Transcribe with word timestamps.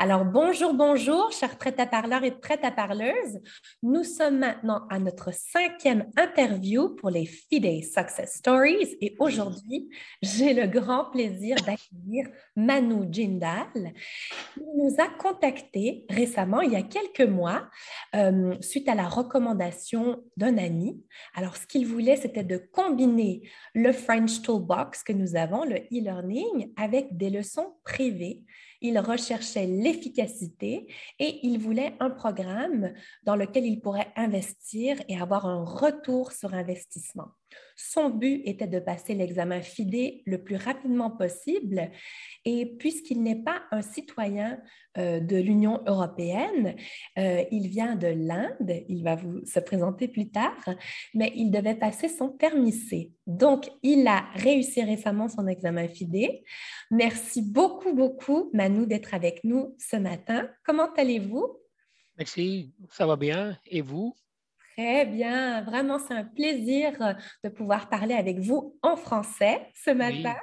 Alors, 0.00 0.24
bonjour, 0.24 0.74
bonjour, 0.74 1.32
chers 1.32 1.58
prêts 1.58 1.74
à 1.80 1.84
parleurs 1.84 2.22
et 2.22 2.30
prêtes 2.30 2.64
à 2.64 2.70
parleuses. 2.70 3.40
Nous 3.82 4.04
sommes 4.04 4.38
maintenant 4.38 4.86
à 4.90 5.00
notre 5.00 5.34
cinquième 5.34 6.08
interview 6.16 6.94
pour 6.94 7.10
les 7.10 7.26
FIDE 7.26 7.82
Success 7.82 8.36
Stories 8.36 8.96
et 9.00 9.16
aujourd'hui, 9.18 9.90
j'ai 10.22 10.54
le 10.54 10.68
grand 10.68 11.06
plaisir 11.06 11.56
d'accueillir 11.56 12.28
Manu 12.54 13.08
Jindal. 13.10 13.66
Il 14.56 14.62
nous 14.76 14.94
a 14.98 15.08
contacté 15.08 16.06
récemment, 16.08 16.60
il 16.60 16.74
y 16.74 16.76
a 16.76 16.82
quelques 16.82 17.28
mois, 17.28 17.68
euh, 18.14 18.54
suite 18.60 18.88
à 18.88 18.94
la 18.94 19.08
recommandation 19.08 20.22
d'un 20.36 20.58
ami. 20.58 21.02
Alors, 21.34 21.56
ce 21.56 21.66
qu'il 21.66 21.88
voulait, 21.88 22.14
c'était 22.14 22.44
de 22.44 22.58
combiner 22.72 23.50
le 23.74 23.90
French 23.90 24.42
Toolbox 24.42 25.02
que 25.02 25.12
nous 25.12 25.34
avons, 25.34 25.64
le 25.64 25.78
e-learning, 25.92 26.72
avec 26.76 27.16
des 27.16 27.30
leçons 27.30 27.74
privées 27.82 28.44
il 28.80 28.98
recherchait 28.98 29.66
l'efficacité 29.66 30.86
et 31.18 31.46
il 31.46 31.58
voulait 31.58 31.94
un 32.00 32.10
programme 32.10 32.92
dans 33.24 33.36
lequel 33.36 33.66
il 33.66 33.80
pourrait 33.80 34.12
investir 34.16 34.96
et 35.08 35.20
avoir 35.20 35.46
un 35.46 35.64
retour 35.64 36.32
sur 36.32 36.54
investissement. 36.54 37.28
Son 37.76 38.10
but 38.10 38.42
était 38.44 38.66
de 38.66 38.80
passer 38.80 39.14
l'examen 39.14 39.60
FIDE 39.60 40.22
le 40.26 40.42
plus 40.42 40.56
rapidement 40.56 41.10
possible 41.10 41.90
et 42.44 42.66
puisqu'il 42.78 43.22
n'est 43.22 43.42
pas 43.42 43.62
un 43.70 43.82
citoyen 43.82 44.60
euh, 44.96 45.20
de 45.20 45.36
l'Union 45.36 45.82
européenne, 45.86 46.74
euh, 47.18 47.44
il 47.50 47.68
vient 47.68 47.94
de 47.94 48.08
l'Inde, 48.08 48.84
il 48.88 49.04
va 49.04 49.16
vous 49.16 49.44
se 49.44 49.60
présenter 49.60 50.08
plus 50.08 50.30
tard, 50.30 50.58
mais 51.14 51.32
il 51.36 51.50
devait 51.50 51.76
passer 51.76 52.08
son 52.08 52.30
permis. 52.30 52.68
Donc, 53.26 53.70
il 53.82 54.06
a 54.06 54.26
réussi 54.34 54.82
récemment 54.82 55.28
son 55.28 55.46
examen 55.46 55.88
FIDE. 55.88 56.42
Merci 56.90 57.42
beaucoup, 57.42 57.94
beaucoup, 57.94 58.50
Manu, 58.52 58.86
d'être 58.86 59.14
avec 59.14 59.44
nous 59.44 59.74
ce 59.78 59.96
matin. 59.96 60.48
Comment 60.64 60.92
allez-vous? 60.94 61.58
Merci, 62.16 62.74
ça 62.90 63.06
va 63.06 63.16
bien. 63.16 63.56
Et 63.66 63.80
vous? 63.80 64.14
Très 64.78 65.06
bien, 65.06 65.62
vraiment, 65.62 65.98
c'est 65.98 66.14
un 66.14 66.22
plaisir 66.22 66.92
euh, 67.02 67.12
de 67.42 67.48
pouvoir 67.48 67.88
parler 67.88 68.14
avec 68.14 68.38
vous 68.38 68.78
en 68.80 68.94
français 68.94 69.66
ce 69.74 69.90
matin. 69.90 70.36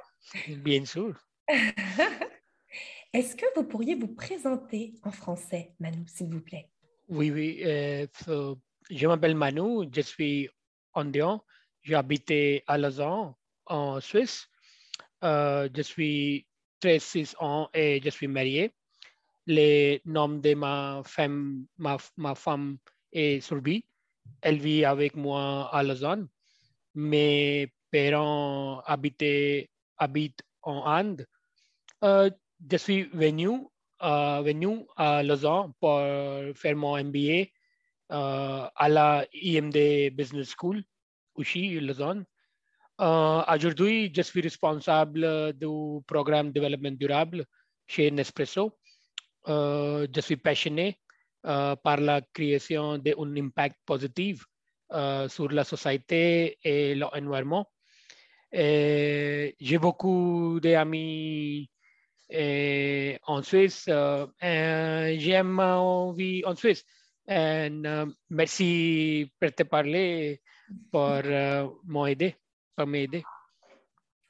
bien 0.57 0.83
sûr. 0.83 1.15
Est-ce 3.13 3.33
que 3.33 3.45
vous 3.55 3.63
pourriez 3.63 3.95
vous 3.95 4.13
présenter 4.13 4.93
en 5.03 5.11
français, 5.11 5.71
Manu, 5.79 6.05
s'il 6.07 6.27
vous 6.27 6.41
plaît? 6.41 6.69
Oui, 7.07 7.31
oui. 7.31 7.61
Euh, 7.63 8.07
je 8.89 9.07
m'appelle 9.07 9.35
Manu, 9.35 9.87
je 9.89 10.01
suis 10.01 10.49
indien. 10.93 11.41
J'habite 11.81 12.33
à 12.67 12.77
Lausanne, 12.77 13.35
en 13.67 14.01
Suisse. 14.01 14.49
Euh, 15.23 15.69
je 15.73 15.81
suis 15.81 16.45
36 16.81 17.37
ans 17.39 17.69
et 17.73 18.01
je 18.03 18.09
suis 18.09 18.27
marié. 18.27 18.73
Le 19.47 19.97
nom 20.03 20.27
de 20.27 20.53
ma 20.55 21.03
femme, 21.05 21.67
ma, 21.77 21.95
ma 22.17 22.35
femme 22.35 22.79
est 23.13 23.39
Surbi 23.39 23.85
elle 24.41 24.59
vit 24.59 24.85
avec 24.85 25.15
moi 25.15 25.69
à 25.73 25.83
Lausanne. 25.83 26.27
Mes 26.93 27.73
parents 27.91 28.81
habitent, 28.85 29.69
habitent 29.97 30.43
en 30.61 30.85
Inde. 30.85 31.25
Euh, 32.03 32.29
je 32.71 32.77
suis 32.77 33.03
venu, 33.13 33.67
euh, 34.03 34.41
venu 34.41 34.85
à 34.95 35.23
Lausanne 35.23 35.73
pour 35.79 35.99
faire 36.55 36.75
mon 36.75 36.97
MBA 37.03 37.47
euh, 38.11 38.67
à 38.75 38.89
la 38.89 39.25
IMD 39.33 40.11
Business 40.11 40.53
School, 40.57 40.83
aussi 41.35 41.79
Lausanne. 41.79 42.25
Aujourd'hui, 42.99 44.11
je 44.15 44.21
suis 44.21 44.41
responsable 44.41 45.53
du 45.53 46.01
programme 46.07 46.51
développement 46.51 46.91
durable 46.91 47.45
chez 47.87 48.09
Nespresso. 48.11 48.71
je 49.47 50.21
suis 50.21 50.37
passionné 50.37 50.99
par 51.45 51.97
la 51.97 52.21
création 52.21 52.97
d'un 52.97 53.35
impact 53.37 53.77
positif 53.85 54.45
euh, 54.93 55.27
sur 55.29 55.49
la 55.49 55.63
société 55.63 56.57
et 56.63 56.95
l'environnement. 56.95 57.67
J'ai 58.51 59.77
beaucoup 59.79 60.59
d'amis 60.61 61.69
euh, 62.33 63.17
en 63.27 63.41
Suisse. 63.41 63.89
J'aime 64.41 65.47
ma 65.47 66.13
vie 66.15 66.43
en 66.45 66.55
Suisse. 66.55 66.85
Et, 67.27 67.69
merci 68.29 69.31
pour 69.39 69.51
te 69.51 69.63
parler, 69.63 70.41
pour 70.91 71.21
m'aider, 71.85 72.35
pour 72.75 72.87
m'aider. 72.87 73.23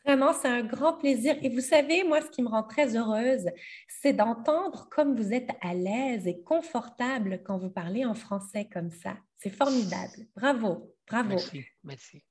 Vraiment, 0.05 0.33
c'est 0.33 0.47
un 0.47 0.61
grand 0.61 0.93
plaisir. 0.93 1.35
Et 1.41 1.49
vous 1.49 1.61
savez, 1.61 2.03
moi, 2.03 2.21
ce 2.21 2.29
qui 2.29 2.43
me 2.43 2.47
rend 2.47 2.61
très 2.61 2.95
heureuse, 2.95 3.47
c'est 3.87 4.13
d'entendre 4.13 4.87
comme 4.91 5.15
vous 5.15 5.33
êtes 5.33 5.49
à 5.61 5.73
l'aise 5.73 6.27
et 6.27 6.41
confortable 6.43 7.41
quand 7.43 7.57
vous 7.57 7.71
parlez 7.71 8.05
en 8.05 8.13
français 8.13 8.69
comme 8.71 8.91
ça. 8.91 9.17
C'est 9.37 9.49
formidable. 9.49 10.27
Bravo, 10.35 10.93
bravo. 11.07 11.29
Merci, 11.29 11.65
merci. 11.83 12.23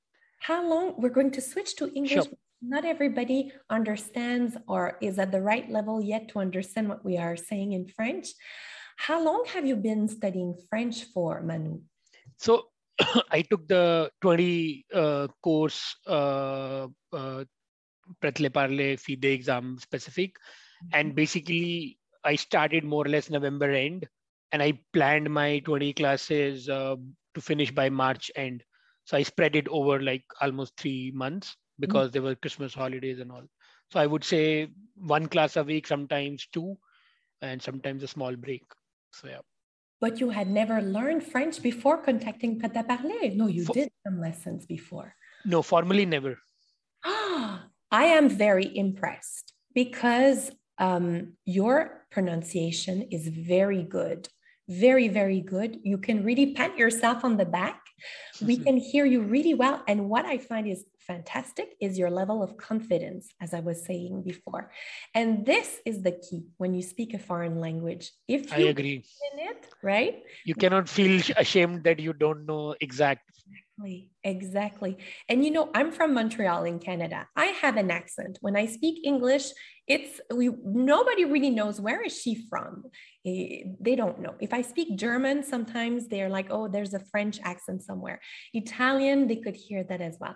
How 0.47 0.61
long, 0.63 0.95
we're 0.97 1.13
going 1.13 1.31
to 1.31 1.41
switch 1.41 1.75
to 1.75 1.87
English. 1.95 2.13
Sure. 2.13 2.37
Not 2.61 2.85
everybody 2.85 3.51
understands 3.69 4.57
or 4.67 4.97
is 5.01 5.19
at 5.19 5.31
the 5.31 5.41
right 5.41 5.69
level 5.69 6.01
yet 6.01 6.29
to 6.29 6.39
understand 6.39 6.87
what 6.87 7.03
we 7.03 7.17
are 7.17 7.35
saying 7.35 7.73
in 7.73 7.87
French. 7.87 8.29
How 8.95 9.21
long 9.21 9.43
have 9.53 9.65
you 9.65 9.75
been 9.75 10.07
studying 10.07 10.55
French 10.69 11.03
for, 11.13 11.41
Manu? 11.41 11.81
So 12.37 12.67
I 13.31 13.41
took 13.41 13.67
the 13.67 14.09
20 14.21 14.85
uh, 14.93 15.27
course 15.43 15.97
uh, 16.07 16.87
uh, 17.11 17.43
Prêt 18.21 18.45
à 18.45 18.49
Parler 18.49 18.97
FIDE 18.97 19.25
exam 19.25 19.77
specific. 19.79 20.37
Mm-hmm. 20.37 20.99
And 20.99 21.15
basically, 21.15 21.97
I 22.23 22.35
started 22.35 22.83
more 22.83 23.05
or 23.05 23.09
less 23.09 23.29
November 23.29 23.71
end, 23.71 24.07
and 24.51 24.61
I 24.61 24.79
planned 24.93 25.29
my 25.29 25.59
20 25.59 25.93
classes 25.93 26.69
uh, 26.69 26.95
to 27.33 27.41
finish 27.41 27.71
by 27.71 27.89
March 27.89 28.31
end. 28.35 28.63
So 29.05 29.17
I 29.17 29.23
spread 29.23 29.55
it 29.55 29.67
over 29.67 30.01
like 30.01 30.23
almost 30.41 30.77
three 30.77 31.11
months 31.13 31.55
because 31.79 32.07
mm-hmm. 32.07 32.13
there 32.13 32.21
were 32.23 32.35
Christmas 32.35 32.73
holidays 32.73 33.19
and 33.19 33.31
all. 33.31 33.43
So 33.91 33.99
I 33.99 34.07
would 34.07 34.23
say 34.23 34.69
one 34.95 35.27
class 35.27 35.57
a 35.57 35.63
week, 35.63 35.85
sometimes 35.85 36.47
two, 36.51 36.77
and 37.41 37.61
sometimes 37.61 38.01
a 38.01 38.07
small 38.07 38.35
break. 38.35 38.63
So 39.13 39.27
yeah. 39.27 39.45
But 40.01 40.19
you 40.19 40.29
had 40.29 40.49
never 40.49 40.81
learned 40.81 41.23
French 41.23 41.61
before 41.61 41.97
contacting 42.01 42.59
Prêt 42.59 42.75
à 42.75 42.85
Parler. 42.85 43.33
No, 43.35 43.47
you 43.47 43.63
For, 43.65 43.73
did 43.73 43.89
some 44.03 44.19
lessons 44.19 44.65
before. 44.65 45.15
No, 45.45 45.61
formally 45.61 46.05
never. 46.05 46.37
I 47.95 48.07
am 48.19 48.27
very 48.27 48.69
impressed 48.75 49.53
because 49.73 50.51
um, 50.77 51.37
your 51.45 52.05
pronunciation 52.11 53.03
is 53.03 53.29
very 53.29 53.83
good, 53.83 54.27
very, 54.67 55.07
very 55.07 55.39
good. 55.39 55.79
You 55.81 55.97
can 55.97 56.25
really 56.25 56.47
pat 56.55 56.77
yourself 56.77 57.23
on 57.23 57.37
the 57.37 57.45
back. 57.45 57.79
We 58.41 58.57
can 58.57 58.75
hear 58.75 59.05
you 59.05 59.21
really 59.21 59.53
well. 59.53 59.81
And 59.87 60.09
what 60.09 60.25
I 60.25 60.39
find 60.39 60.67
is 60.67 60.83
fantastic 61.07 61.67
is 61.79 61.97
your 61.97 62.11
level 62.11 62.43
of 62.43 62.57
confidence, 62.57 63.29
as 63.39 63.53
I 63.53 63.61
was 63.61 63.85
saying 63.85 64.23
before. 64.23 64.71
And 65.13 65.45
this 65.45 65.79
is 65.85 66.03
the 66.03 66.11
key 66.11 66.47
when 66.57 66.73
you 66.73 66.81
speak 66.81 67.13
a 67.13 67.19
foreign 67.29 67.61
language. 67.61 68.11
If 68.27 68.51
you 68.57 68.65
I 68.65 68.69
agree. 68.71 69.05
in 69.31 69.39
it, 69.39 69.67
right? 69.81 70.21
You 70.43 70.55
cannot 70.55 70.89
feel 70.89 71.21
ashamed 71.37 71.85
that 71.85 72.01
you 72.01 72.11
don't 72.11 72.45
know 72.45 72.75
exact 72.81 73.31
Exactly. 73.77 74.09
Exactly. 74.23 74.97
And 75.27 75.43
you 75.43 75.51
know, 75.51 75.69
I'm 75.75 75.91
from 75.91 76.13
Montreal 76.13 76.63
in 76.63 76.79
Canada. 76.79 77.27
I 77.35 77.47
have 77.47 77.75
an 77.75 77.91
accent. 77.91 78.37
When 78.41 78.55
I 78.55 78.67
speak 78.67 79.05
English, 79.05 79.47
it's 79.87 80.21
we 80.33 80.49
nobody 80.63 81.25
really 81.25 81.49
knows 81.49 81.81
where 81.81 82.01
is 82.01 82.19
she 82.19 82.47
from. 82.49 82.85
Eh, 83.25 83.63
they 83.81 83.95
don't 83.95 84.19
know. 84.21 84.33
If 84.39 84.53
I 84.53 84.61
speak 84.61 84.97
German, 84.97 85.43
sometimes 85.43 86.07
they're 86.07 86.29
like, 86.29 86.47
oh, 86.49 86.69
there's 86.69 86.93
a 86.93 86.99
French 87.11 87.39
accent 87.43 87.83
somewhere. 87.83 88.21
Italian, 88.53 89.27
they 89.27 89.35
could 89.35 89.55
hear 89.55 89.83
that 89.83 90.01
as 90.01 90.17
well. 90.21 90.35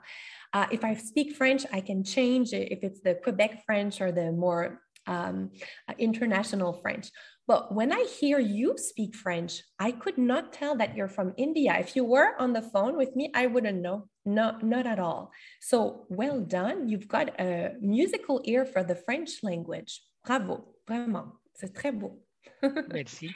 Uh, 0.53 0.67
if 0.71 0.83
I 0.83 0.95
speak 0.95 1.35
French, 1.35 1.65
I 1.71 1.79
can 1.79 2.03
change 2.03 2.51
if 2.51 2.79
it's 2.83 2.99
the 3.01 3.15
Quebec 3.23 3.63
French 3.65 4.01
or 4.01 4.11
the 4.11 4.31
more 4.33 4.81
um, 5.07 5.51
uh, 5.87 5.93
international 5.97 6.73
French. 6.73 7.09
But 7.49 7.73
when 7.73 7.91
I 7.91 8.05
hear 8.05 8.37
you 8.37 8.75
speak 8.77 9.15
French, 9.15 9.63
I 9.79 9.91
could 9.91 10.19
not 10.19 10.53
tell 10.53 10.75
that 10.75 10.95
you're 10.95 11.09
from 11.09 11.33
India. 11.35 11.75
If 11.79 11.95
you 11.95 12.05
were 12.05 12.37
on 12.37 12.53
the 12.53 12.61
phone 12.61 12.95
with 12.95 13.15
me, 13.15 13.31
I 13.33 13.47
wouldn't 13.47 13.81
know. 13.81 14.07
No, 14.23 14.59
not 14.61 14.85
at 14.85 14.99
all. 14.99 15.31
So 15.59 16.05
well 16.09 16.41
done. 16.41 16.87
You've 16.89 17.07
got 17.07 17.29
a 17.41 17.73
musical 17.81 18.39
ear 18.45 18.67
for 18.67 18.83
the 18.83 18.93
French 18.93 19.41
language. 19.41 19.99
Bravo, 20.23 20.75
vraiment. 20.87 21.39
C'est 21.55 21.73
très 21.73 21.91
beau. 21.91 22.19
Merci. 22.93 23.33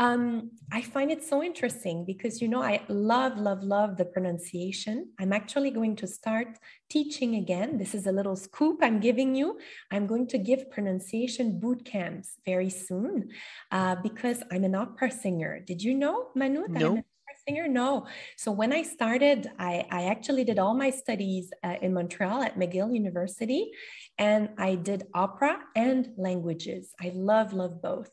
Um, 0.00 0.52
I 0.72 0.80
find 0.80 1.10
it 1.10 1.22
so 1.22 1.42
interesting 1.42 2.06
because, 2.06 2.40
you 2.40 2.48
know, 2.48 2.62
I 2.62 2.80
love, 2.88 3.36
love, 3.36 3.62
love 3.62 3.98
the 3.98 4.06
pronunciation. 4.06 5.10
I'm 5.20 5.30
actually 5.30 5.70
going 5.70 5.94
to 5.96 6.06
start 6.06 6.58
teaching 6.88 7.34
again. 7.34 7.76
This 7.76 7.94
is 7.94 8.06
a 8.06 8.12
little 8.12 8.34
scoop 8.34 8.78
I'm 8.80 8.98
giving 8.98 9.34
you. 9.34 9.58
I'm 9.90 10.06
going 10.06 10.26
to 10.28 10.38
give 10.38 10.70
pronunciation 10.70 11.60
boot 11.60 11.84
camps 11.84 12.38
very 12.46 12.70
soon 12.70 13.28
uh, 13.72 13.96
because 13.96 14.42
I'm 14.50 14.64
an 14.64 14.74
opera 14.74 15.10
singer. 15.10 15.60
Did 15.60 15.82
you 15.82 15.92
know, 15.92 16.28
Manu, 16.34 16.62
that 16.62 16.80
no. 16.80 16.86
I'm 16.92 16.96
an 16.96 17.04
singer? 17.46 17.68
No. 17.68 18.06
So 18.36 18.52
when 18.52 18.72
I 18.72 18.82
started, 18.82 19.50
I, 19.58 19.86
I 19.90 20.04
actually 20.04 20.44
did 20.44 20.58
all 20.58 20.74
my 20.74 20.90
studies 20.90 21.50
uh, 21.62 21.76
in 21.82 21.94
Montreal 21.94 22.42
at 22.42 22.58
McGill 22.58 22.94
University, 22.94 23.70
and 24.18 24.50
I 24.58 24.74
did 24.74 25.04
opera 25.14 25.58
and 25.74 26.10
languages. 26.16 26.92
I 27.00 27.12
love, 27.14 27.52
love 27.52 27.82
both. 27.82 28.10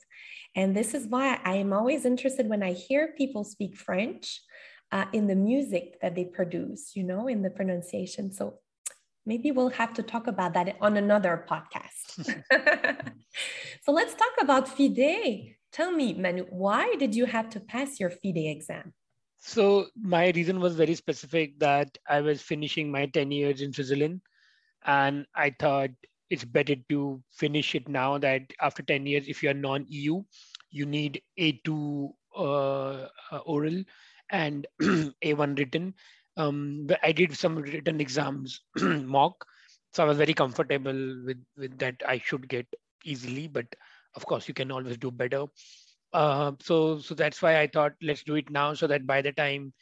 And 0.56 0.76
this 0.76 0.94
is 0.94 1.08
why 1.08 1.40
I 1.44 1.56
am 1.56 1.74
always 1.74 2.06
interested 2.06 2.50
when 2.50 2.64
I 2.64 2.74
hear 2.74 3.14
people 3.18 3.44
speak 3.44 3.78
French 3.78 4.42
uh, 4.92 5.06
in 5.14 5.28
the 5.28 5.36
music 5.36 6.00
that 6.02 6.16
they 6.16 6.26
produce, 6.26 6.96
you 6.96 7.04
know, 7.04 7.28
in 7.28 7.42
the 7.42 7.50
pronunciation. 7.50 8.32
So 8.32 8.60
maybe 9.26 9.52
we'll 9.52 9.70
have 9.70 9.94
to 9.96 10.04
talk 10.04 10.28
about 10.28 10.54
that 10.54 10.78
on 10.82 10.98
another 10.98 11.46
podcast. 11.50 12.34
so 13.84 13.92
let's 13.92 14.16
talk 14.16 14.34
about 14.42 14.68
FIDE. 14.68 15.56
Tell 15.72 15.92
me, 15.92 16.14
Manu, 16.14 16.46
why 16.50 16.96
did 16.98 17.14
you 17.14 17.26
have 17.26 17.50
to 17.52 17.60
pass 17.60 18.00
your 18.00 18.10
FIDE 18.10 18.48
exam? 18.48 18.94
So 19.48 19.88
my 19.96 20.32
reason 20.36 20.60
was 20.60 20.76
very 20.76 20.94
specific 20.94 21.58
that 21.60 21.98
I 22.10 22.20
was 22.20 22.42
finishing 22.42 22.92
my 22.92 23.06
10 23.06 23.32
years 23.32 23.62
in 23.62 23.72
Switzerland 23.72 24.20
and 24.86 25.26
I 25.36 25.56
thought 25.58 25.92
it's 26.30 26.44
better 26.44 26.76
to 26.90 27.24
finish 27.32 27.74
it 27.74 27.88
now 27.88 28.18
that 28.18 28.42
after 28.60 28.84
10 28.84 29.06
years, 29.06 29.30
if 29.30 29.42
you're 29.42 29.54
non-EU, 29.54 30.22
you 30.70 30.86
need 30.86 31.22
A2 31.40 32.10
uh, 32.36 33.08
uh, 33.32 33.38
oral 33.46 33.86
and 34.32 34.68
A1 34.82 35.58
written. 35.58 35.94
Um, 36.36 36.84
but 36.86 37.00
I 37.02 37.14
did 37.14 37.34
some 37.34 37.56
written 37.56 38.02
exams 38.02 38.60
mock, 38.82 39.46
so 39.94 40.04
I 40.04 40.08
was 40.08 40.18
very 40.18 40.34
comfortable 40.34 41.24
with 41.26 41.42
with 41.56 41.80
that. 41.80 41.96
I 42.06 42.20
should 42.20 42.50
get 42.50 42.68
easily, 43.06 43.48
but 43.48 43.66
of 44.14 44.26
course 44.26 44.48
you 44.50 44.54
can 44.54 44.72
always 44.72 44.98
do 44.98 45.10
better. 45.10 45.46
Uh, 46.14 46.54
so 46.62 47.00
so 47.00 47.14
that's 47.14 47.42
why 47.42 47.60
I 47.60 47.68
thought 47.68 47.94
let's 48.02 48.24
do 48.24 48.36
it 48.36 48.50
now, 48.50 48.74
so 48.74 48.88
that 48.88 49.06
by 49.06 49.22
the 49.22 49.32
time 49.32 49.74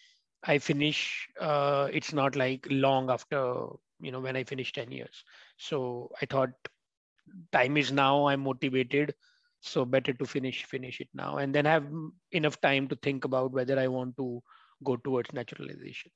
I 0.43 0.57
finish, 0.57 1.27
uh, 1.39 1.87
it's 1.91 2.13
not 2.13 2.35
like 2.35 2.67
long 2.69 3.09
after 3.09 3.67
you 3.99 4.11
know 4.11 4.19
when 4.19 4.35
I 4.35 4.43
finish 4.43 4.71
ten 4.71 4.91
years. 4.91 5.23
So 5.57 6.11
I 6.21 6.25
thought 6.25 6.51
time 7.51 7.77
is 7.77 7.91
now. 7.91 8.27
I'm 8.27 8.41
motivated 8.41 9.13
so 9.65 9.83
better 9.83 10.13
to 10.13 10.25
finish 10.25 10.63
finish 10.65 11.01
it 11.01 11.09
now 11.13 11.37
and 11.37 11.53
then 11.53 11.65
have 11.65 11.85
enough 12.31 12.59
time 12.61 12.87
to 12.87 12.95
think 12.97 13.25
about 13.25 13.51
whether 13.51 13.79
i 13.79 13.87
want 13.87 14.15
to 14.17 14.41
go 14.83 14.95
towards 14.95 15.33
naturalization 15.33 16.11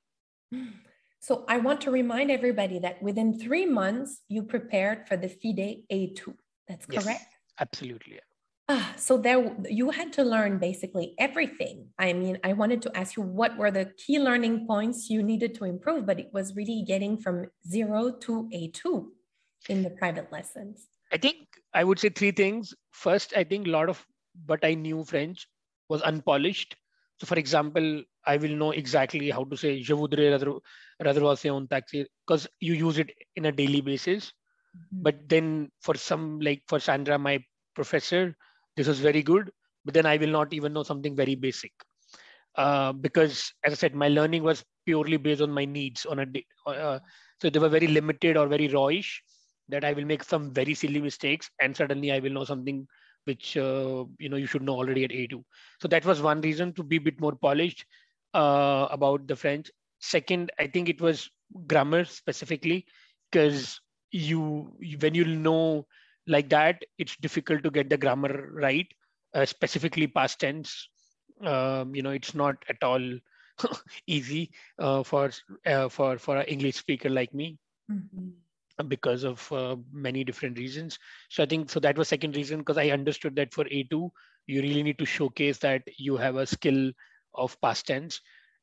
so 1.19 1.45
i 1.47 1.57
want 1.57 1.81
to 1.81 1.91
remind 1.91 2.29
everybody 2.29 2.79
that 2.79 3.01
within 3.01 3.38
three 3.39 3.65
months 3.65 4.21
you 4.27 4.44
prepared 4.44 5.07
for 5.07 5.17
the 5.17 5.27
fide 5.27 5.83
a2 5.89 6.35
that's 6.67 6.85
correct 6.85 7.07
yes, 7.07 7.25
absolutely 7.59 8.19
Ah, 8.71 8.94
so 8.95 9.18
there 9.18 9.56
you 9.68 9.89
had 9.89 10.13
to 10.13 10.24
learn 10.24 10.60
basically 10.60 11.16
everything. 11.18 11.88
I 11.98 12.13
mean, 12.13 12.38
I 12.44 12.54
wanted 12.54 12.83
to 12.83 12.95
ask 12.95 13.18
you 13.18 13.24
what 13.24 13.57
were 13.57 13.71
the 13.71 13.92
key 13.98 14.19
learning 14.19 14.68
points 14.68 15.10
you 15.10 15.24
needed 15.24 15.56
to 15.56 15.66
improve, 15.66 16.06
but 16.06 16.19
it 16.19 16.30
was 16.31 16.56
really 16.56 16.83
getting 16.86 17.18
from 17.18 17.48
zero 17.68 18.12
to 18.12 18.48
A2 18.54 19.07
in 19.69 19.81
the 19.81 19.89
private 19.89 20.31
lessons. 20.31 20.86
I 21.12 21.18
think 21.18 21.48
I 21.74 21.83
would 21.83 21.98
say 21.98 22.10
three 22.10 22.30
things. 22.30 22.75
First, 22.92 23.33
I 23.36 23.44
think 23.44 23.66
a 23.66 23.71
lot 23.71 23.89
of 23.89 24.06
but 24.45 24.63
I 24.63 24.75
knew 24.75 25.04
French 25.04 25.48
was 25.89 26.04
unpolished. 26.04 26.75
So, 27.19 27.25
for 27.25 27.39
example, 27.39 28.04
I 28.25 28.38
will 28.38 28.56
know 28.56 28.72
exactly 28.72 29.31
how 29.31 29.45
to 29.45 29.57
say 29.57 29.81
je 29.81 29.94
voudrais 29.94 30.30
réserver 31.01 31.50
un 31.50 31.68
taxi 31.68 32.06
because 32.25 32.48
you 32.60 32.75
use 32.75 33.00
it 33.00 33.10
in 33.36 33.45
a 33.45 33.51
daily 33.51 33.81
basis. 33.81 34.31
Mm-hmm. 34.77 35.04
But 35.04 35.27
then 35.27 35.72
for 35.81 35.95
some, 35.95 36.39
like 36.39 36.62
for 36.68 36.80
Sandra, 36.80 37.18
my 37.18 37.44
professor, 37.74 38.36
this 38.79 38.87
was 38.87 39.01
very 39.01 39.21
good. 39.21 39.51
But 39.83 39.93
then 39.93 40.05
I 40.05 40.15
will 40.15 40.29
not 40.29 40.53
even 40.53 40.71
know 40.71 40.83
something 40.83 41.15
very 41.15 41.35
basic. 41.35 41.73
Uh, 42.55 42.93
because 42.93 43.51
as 43.65 43.73
I 43.73 43.75
said, 43.75 43.93
my 43.93 44.07
learning 44.07 44.43
was 44.43 44.63
purely 44.85 45.17
based 45.17 45.41
on 45.41 45.51
my 45.51 45.65
needs 45.65 46.05
on 46.05 46.19
a 46.19 46.25
day. 46.25 46.45
Uh, 46.65 46.99
so 47.41 47.49
they 47.49 47.59
were 47.59 47.69
very 47.69 47.87
limited 47.87 48.37
or 48.37 48.47
very 48.47 48.69
rawish 48.69 49.19
that 49.67 49.83
I 49.83 49.91
will 49.91 50.05
make 50.05 50.23
some 50.23 50.53
very 50.53 50.73
silly 50.73 51.01
mistakes 51.01 51.49
and 51.61 51.75
suddenly 51.75 52.11
I 52.11 52.19
will 52.19 52.31
know 52.31 52.45
something 52.45 52.87
which 53.25 53.57
uh, 53.57 54.05
you 54.17 54.29
know 54.29 54.37
you 54.37 54.47
should 54.47 54.63
know 54.63 54.75
already 54.75 55.03
at 55.03 55.11
A2. 55.11 55.43
So 55.81 55.89
that 55.89 56.05
was 56.05 56.21
one 56.21 56.41
reason 56.41 56.73
to 56.73 56.83
be 56.83 56.95
a 56.95 57.01
bit 57.01 57.19
more 57.19 57.35
polished 57.35 57.85
uh, 58.33 58.87
about 58.91 59.27
the 59.27 59.35
French. 59.35 59.69
Second, 59.99 60.51
I 60.57 60.67
think 60.67 60.87
it 60.87 61.01
was 61.01 61.29
grammar 61.67 62.05
specifically 62.05 62.85
because 63.29 63.81
you 64.11 64.71
when 65.01 65.15
you 65.15 65.25
know 65.25 65.85
like 66.29 66.49
that, 66.49 66.83
it's 66.97 67.17
difficult 67.17 67.63
to 67.63 67.71
get 67.71 67.89
the 67.89 67.97
grammar 67.97 68.49
right, 68.53 68.87
uh, 69.33 69.45
specifically 69.45 70.07
past 70.07 70.39
tense. 70.39 70.89
Um, 71.43 71.95
you 71.95 72.03
know, 72.03 72.11
it's 72.11 72.35
not 72.35 72.57
at 72.69 72.83
all 72.83 73.01
easy 74.07 74.51
uh, 74.79 75.03
for 75.03 75.31
uh, 75.65 75.89
for 75.89 76.17
for 76.17 76.37
an 76.37 76.45
English 76.45 76.77
speaker 76.77 77.09
like 77.09 77.33
me. 77.33 77.57
Mm-hmm 77.91 78.29
because 78.87 79.23
of 79.25 79.51
uh, 79.51 79.75
many 79.91 80.23
different 80.23 80.57
reasons. 80.57 80.97
So 81.29 81.43
I 81.43 81.45
think 81.45 81.69
so 81.69 81.79
that 81.81 81.97
was 81.97 82.07
second 82.07 82.35
reason 82.35 82.59
because 82.59 82.77
I 82.77 82.89
understood 82.89 83.35
that 83.35 83.53
for 83.53 83.65
A2 83.69 84.11
you 84.47 84.61
really 84.61 84.83
need 84.83 84.97
to 84.99 85.05
showcase 85.05 85.57
that 85.59 85.83
you 85.97 86.17
have 86.17 86.37
a 86.37 86.47
skill 86.47 86.91
of 87.35 87.59
past 87.61 87.87
tense, 87.87 88.21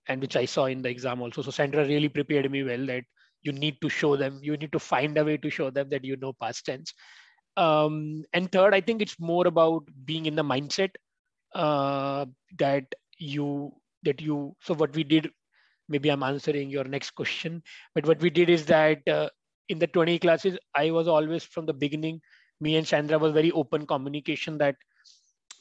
and 0.09 0.21
which 0.21 0.37
I 0.37 0.47
saw 0.47 0.67
in 0.67 0.83
the 0.83 0.89
exam 0.89 1.23
also. 1.23 1.43
So 1.43 1.51
Sandra 1.51 1.87
really 1.87 2.09
prepared 2.09 2.51
me 2.51 2.63
well 2.65 2.87
that 2.87 3.05
you 3.43 3.53
need 3.53 3.81
to 3.83 3.89
show 3.89 4.17
them, 4.17 4.41
you 4.43 4.57
need 4.57 4.73
to 4.73 4.81
find 4.81 5.17
a 5.19 5.25
way 5.25 5.37
to 5.37 5.51
show 5.51 5.71
them 5.71 5.89
that 5.91 6.05
you 6.05 6.17
know 6.17 6.33
past 6.33 6.67
tense. 6.67 6.95
Um, 7.57 8.25
and 8.33 8.51
third, 8.51 8.75
I 8.75 8.81
think 8.81 9.03
it's 9.03 9.19
more 9.19 9.47
about 9.47 9.85
being 10.05 10.27
in 10.27 10.37
the 10.37 10.45
mindset 10.45 10.91
uh, 11.55 12.27
that 12.59 12.95
you 13.19 13.73
that 14.03 14.21
you. 14.21 14.57
So 14.61 14.75
what 14.75 14.95
we 14.95 15.05
did 15.05 15.31
maybe 15.89 16.09
i'm 16.09 16.23
answering 16.23 16.69
your 16.69 16.85
next 16.85 17.11
question 17.13 17.63
but 17.95 18.07
what 18.07 18.21
we 18.21 18.31
did 18.31 18.51
is 18.51 18.67
that 18.67 19.07
uh, 19.09 19.29
in 19.69 19.79
the 19.79 19.87
20 19.87 20.19
classes, 20.19 20.59
I 20.75 20.91
was 20.91 21.09
always 21.09 21.45
from 21.45 21.67
the 21.67 21.73
beginning, 21.73 22.21
me 22.61 22.77
and 22.77 22.87
Sandra 22.87 23.19
was 23.19 23.33
very 23.33 23.51
open 23.53 23.87
communication 23.87 24.59
that 24.59 24.77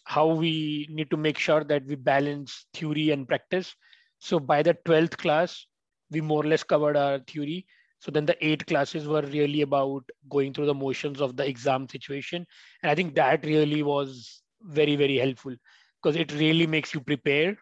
how 0.05 0.27
we 0.27 0.87
need 0.89 1.09
to 1.11 1.17
make 1.17 1.37
sure 1.37 1.63
that 1.63 1.85
we 1.85 1.95
balance 1.95 2.65
theory 2.73 3.09
and 3.11 3.27
practice. 3.27 3.75
So 4.19 4.39
by 4.39 4.61
the 4.61 4.75
12th 4.85 5.17
class, 5.17 5.65
we 6.11 6.21
more 6.21 6.43
or 6.43 6.47
less 6.47 6.63
covered 6.63 6.95
our 6.97 7.19
theory. 7.19 7.65
So 8.05 8.11
then 8.11 8.25
the 8.27 8.37
eight 8.45 8.67
classes 8.67 9.07
were 9.07 9.23
really 9.23 9.61
about 9.61 10.09
going 10.29 10.53
through 10.53 10.67
the 10.67 10.75
motions 10.75 11.21
of 11.21 11.37
the 11.37 11.47
exam 11.47 11.89
situation. 11.89 12.47
And 12.83 12.91
I 12.91 12.95
think 12.95 13.15
that 13.15 13.45
really 13.45 13.83
was 13.83 14.43
very, 14.61 14.95
very 14.95 15.17
helpful 15.17 15.55
because 16.03 16.15
it 16.15 16.33
really 16.33 16.67
makes 16.67 16.93
you 16.93 17.01
prepare 17.01 17.57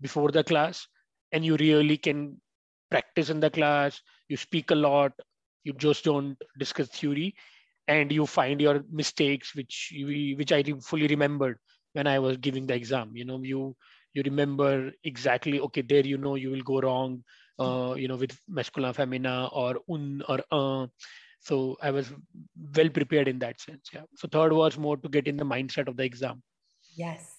before 0.00 0.30
the 0.32 0.44
class 0.44 0.88
and 1.32 1.44
you 1.44 1.56
really 1.56 1.98
can 1.98 2.40
practice 2.90 3.30
in 3.30 3.40
the 3.40 3.50
class. 3.50 4.00
You 4.28 4.36
speak 4.36 4.70
a 4.70 4.76
lot 4.76 5.12
you 5.64 5.72
just 5.74 6.04
don't 6.04 6.36
discuss 6.58 6.88
theory 6.88 7.34
and 7.88 8.12
you 8.12 8.26
find 8.26 8.60
your 8.60 8.82
mistakes 8.90 9.54
which 9.54 9.90
you, 9.92 10.36
which 10.36 10.52
i 10.52 10.62
fully 10.82 11.08
remembered 11.08 11.58
when 11.94 12.06
i 12.06 12.18
was 12.18 12.36
giving 12.38 12.66
the 12.66 12.74
exam 12.74 13.10
you 13.14 13.24
know 13.24 13.40
you 13.42 13.76
you 14.14 14.22
remember 14.24 14.92
exactly 15.04 15.60
okay 15.60 15.82
there 15.82 16.06
you 16.06 16.18
know 16.18 16.34
you 16.36 16.50
will 16.50 16.62
go 16.62 16.80
wrong 16.80 17.22
uh, 17.58 17.94
you 17.96 18.08
know 18.08 18.16
with 18.16 18.36
masculine 18.48 18.92
femina 18.92 19.48
or 19.52 19.80
un 19.88 20.22
or 20.28 20.40
uh. 20.50 20.86
so 21.40 21.76
i 21.82 21.90
was 21.90 22.12
well 22.76 22.88
prepared 22.88 23.28
in 23.28 23.38
that 23.38 23.60
sense 23.60 23.90
yeah 23.92 24.06
so 24.16 24.28
third 24.28 24.52
was 24.52 24.78
more 24.78 24.96
to 24.96 25.08
get 25.08 25.28
in 25.28 25.36
the 25.36 25.44
mindset 25.44 25.88
of 25.88 25.96
the 25.96 26.04
exam 26.04 26.42
yes 26.96 27.34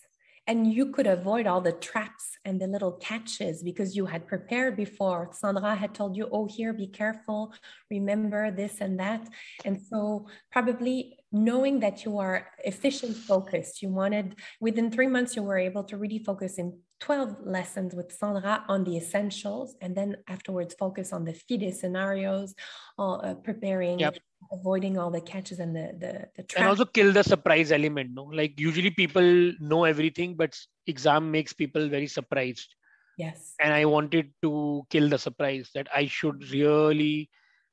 and 0.47 0.71
you 0.71 0.91
could 0.91 1.07
avoid 1.07 1.47
all 1.47 1.59
the 1.59 1.71
traps 1.71 2.37
and 2.45 2.61
the 2.61 2.67
little 2.67 2.91
catches 2.91 3.63
because 3.63 3.95
you 3.95 4.05
had 4.05 4.27
prepared 4.27 4.77
before. 4.77 5.31
Sandra 5.33 5.73
had 5.73 5.95
told 5.95 6.15
you, 6.15 6.29
oh, 6.31 6.45
here, 6.45 6.71
be 6.71 6.87
careful, 6.87 7.53
remember 7.89 8.51
this 8.51 8.79
and 8.79 8.99
that. 8.99 9.27
And 9.63 9.81
so, 9.81 10.27
probably 10.51 11.17
knowing 11.31 11.79
that 11.79 12.05
you 12.05 12.19
are 12.19 12.47
efficient 12.63 13.15
focused, 13.15 13.81
you 13.81 13.89
wanted 13.89 14.35
within 14.61 14.91
three 14.91 15.07
months, 15.07 15.35
you 15.35 15.41
were 15.41 15.57
able 15.57 15.83
to 15.85 15.97
really 15.97 16.19
focus 16.19 16.59
in 16.59 16.77
12 17.05 17.45
lessons 17.45 17.93
with 17.93 18.11
Sandra 18.11 18.65
on 18.67 18.83
the 18.83 18.97
essentials, 18.97 19.75
and 19.79 19.95
then 19.95 20.17
afterwards 20.27 20.73
focus 20.73 21.13
on 21.13 21.23
the 21.23 21.33
FIDE 21.33 21.71
scenarios, 21.75 22.55
uh, 22.97 23.35
preparing 23.35 23.99
yep. 23.99 24.17
avoiding 24.51 24.97
all 24.97 25.11
the 25.11 25.21
catches 25.21 25.59
and 25.59 25.75
the 25.75 25.93
the, 25.99 26.13
the 26.35 26.57
and 26.57 26.67
also 26.67 26.85
kill 26.85 27.13
the 27.13 27.23
surprise 27.23 27.71
element 27.71 28.09
no? 28.15 28.23
Like 28.23 28.59
usually 28.59 28.89
people 28.89 29.53
know 29.59 29.83
everything 29.83 30.35
but 30.35 30.57
exam 30.87 31.29
makes 31.29 31.53
people 31.53 31.87
very 31.89 32.07
surprised. 32.07 32.73
Yes. 33.17 33.53
And 33.59 33.71
i 33.73 33.85
wanted 33.85 34.31
to 34.41 34.83
kill 34.89 35.07
the 35.07 35.19
surprise 35.19 35.69
that 35.75 35.87
i 35.95 36.05
should 36.05 36.43
really 36.51 37.29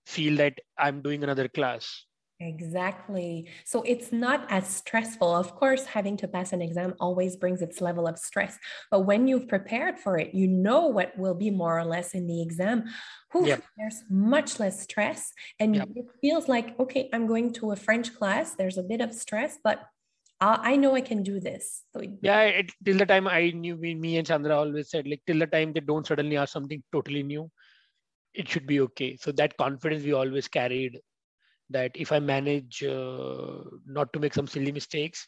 feel 0.06 0.36
that 0.36 0.60
i'm 0.78 1.00
doing 1.02 1.24
another 1.24 1.48
class 1.48 2.04
Exactly. 2.44 3.48
So 3.64 3.82
it's 3.82 4.10
not 4.10 4.46
as 4.50 4.66
stressful. 4.66 5.32
Of 5.32 5.54
course, 5.54 5.86
having 5.86 6.16
to 6.16 6.28
pass 6.28 6.52
an 6.52 6.60
exam 6.60 6.94
always 6.98 7.36
brings 7.36 7.62
its 7.62 7.80
level 7.80 8.08
of 8.08 8.18
stress. 8.18 8.58
But 8.90 9.02
when 9.02 9.28
you've 9.28 9.46
prepared 9.46 10.00
for 10.00 10.18
it, 10.18 10.34
you 10.34 10.48
know 10.48 10.88
what 10.88 11.16
will 11.16 11.34
be 11.34 11.50
more 11.50 11.78
or 11.78 11.84
less 11.84 12.14
in 12.14 12.26
the 12.26 12.42
exam. 12.42 12.84
Whew, 13.30 13.46
yep. 13.46 13.62
There's 13.78 14.02
much 14.10 14.58
less 14.58 14.82
stress. 14.82 15.32
And 15.60 15.76
yep. 15.76 15.88
it 15.94 16.06
feels 16.20 16.48
like, 16.48 16.78
okay, 16.80 17.08
I'm 17.12 17.28
going 17.28 17.52
to 17.54 17.70
a 17.70 17.76
French 17.76 18.12
class. 18.12 18.54
There's 18.56 18.78
a 18.78 18.82
bit 18.82 19.00
of 19.00 19.14
stress, 19.14 19.58
but 19.62 19.86
I 20.40 20.74
know 20.74 20.96
I 20.96 21.02
can 21.02 21.22
do 21.22 21.38
this. 21.38 21.82
So 21.94 22.02
yeah, 22.20 22.42
it, 22.42 22.72
till 22.84 22.98
the 22.98 23.06
time 23.06 23.28
I 23.28 23.50
knew, 23.50 23.76
me, 23.76 23.94
me 23.94 24.16
and 24.18 24.26
Sandra 24.26 24.58
always 24.58 24.90
said, 24.90 25.06
like, 25.06 25.22
till 25.24 25.38
the 25.38 25.46
time 25.46 25.72
they 25.72 25.78
don't 25.78 26.04
suddenly 26.04 26.36
ask 26.36 26.52
something 26.52 26.82
totally 26.90 27.22
new, 27.22 27.48
it 28.34 28.48
should 28.48 28.66
be 28.66 28.80
okay. 28.80 29.16
So 29.18 29.30
that 29.30 29.56
confidence 29.56 30.02
we 30.02 30.12
always 30.12 30.48
carried 30.48 30.98
that 31.72 31.92
if 31.94 32.12
I 32.12 32.20
manage 32.20 32.82
uh, 32.82 33.64
not 33.86 34.12
to 34.12 34.20
make 34.20 34.34
some 34.34 34.46
silly 34.46 34.72
mistakes 34.72 35.26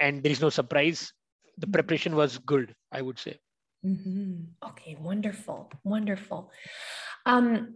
and 0.00 0.22
there 0.22 0.32
is 0.32 0.40
no 0.40 0.50
surprise, 0.50 1.12
the 1.58 1.66
mm-hmm. 1.66 1.72
preparation 1.72 2.16
was 2.16 2.38
good, 2.38 2.74
I 2.90 3.02
would 3.02 3.18
say. 3.18 3.38
Mm-hmm. 3.84 4.68
Okay, 4.70 4.96
wonderful, 5.00 5.70
wonderful. 5.84 6.50
Um, 7.26 7.74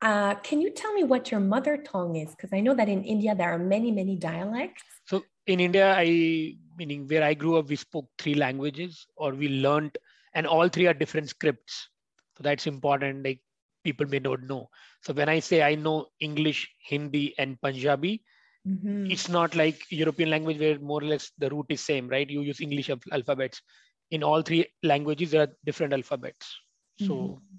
uh, 0.00 0.36
can 0.36 0.60
you 0.60 0.70
tell 0.70 0.92
me 0.92 1.02
what 1.02 1.30
your 1.30 1.40
mother 1.40 1.76
tongue 1.76 2.16
is? 2.16 2.30
Because 2.30 2.52
I 2.52 2.60
know 2.60 2.74
that 2.74 2.88
in 2.88 3.02
India 3.02 3.34
there 3.34 3.52
are 3.52 3.58
many, 3.58 3.90
many 3.90 4.16
dialects. 4.16 4.82
So 5.06 5.24
in 5.46 5.60
India, 5.60 5.94
I 5.96 6.56
meaning 6.76 7.08
where 7.08 7.24
I 7.24 7.34
grew 7.34 7.56
up, 7.56 7.68
we 7.68 7.76
spoke 7.76 8.08
three 8.18 8.34
languages, 8.34 9.06
or 9.16 9.32
we 9.32 9.48
learned, 9.48 9.98
and 10.34 10.46
all 10.46 10.68
three 10.68 10.86
are 10.86 10.94
different 10.94 11.28
scripts. 11.30 11.88
So 12.36 12.42
that's 12.44 12.68
important. 12.68 13.24
Like 13.24 13.40
people 13.84 14.06
may 14.06 14.18
not 14.18 14.42
know. 14.42 14.68
So 15.02 15.12
when 15.12 15.28
I 15.28 15.40
say 15.40 15.62
I 15.62 15.74
know 15.74 16.06
English, 16.20 16.68
Hindi, 16.88 17.34
and 17.38 17.60
Punjabi, 17.60 18.22
mm-hmm. 18.66 19.10
it's 19.10 19.28
not 19.28 19.54
like 19.54 19.82
European 19.90 20.30
language 20.30 20.58
where 20.58 20.78
more 20.78 21.02
or 21.02 21.06
less 21.06 21.30
the 21.38 21.50
root 21.50 21.66
is 21.68 21.80
same, 21.80 22.08
right? 22.08 22.28
You 22.28 22.42
use 22.42 22.60
English 22.60 22.90
alphabets. 23.12 23.62
In 24.10 24.22
all 24.22 24.42
three 24.42 24.66
languages, 24.82 25.30
there 25.30 25.42
are 25.42 25.52
different 25.64 25.92
alphabets. 25.92 26.56
So 26.98 27.14
mm-hmm 27.14 27.58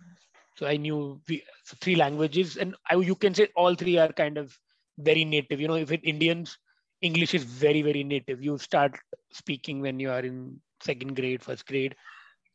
so 0.60 0.68
I 0.68 0.76
knew 0.76 1.22
we, 1.30 1.42
so 1.64 1.78
three 1.80 1.96
languages, 1.96 2.58
and 2.58 2.76
I, 2.92 2.96
you 2.96 3.16
can 3.16 3.34
say 3.34 3.48
all 3.56 3.76
three 3.76 3.98
are 3.98 4.12
kind 4.12 4.38
of 4.38 4.60
very 4.98 5.24
native. 5.24 5.62
You 5.62 5.70
know, 5.70 5.76
if 5.76 5.90
it 5.90 6.02
Indians, 6.04 6.58
English 7.02 7.34
is 7.34 7.46
very 7.46 7.82
very 7.82 8.04
native. 8.04 8.44
You 8.44 8.58
start 8.58 9.00
speaking 9.32 9.80
when 9.80 10.02
you 10.02 10.12
are 10.12 10.20
in 10.20 10.60
second 10.84 11.16
grade, 11.16 11.42
first 11.42 11.66
grade, 11.66 11.96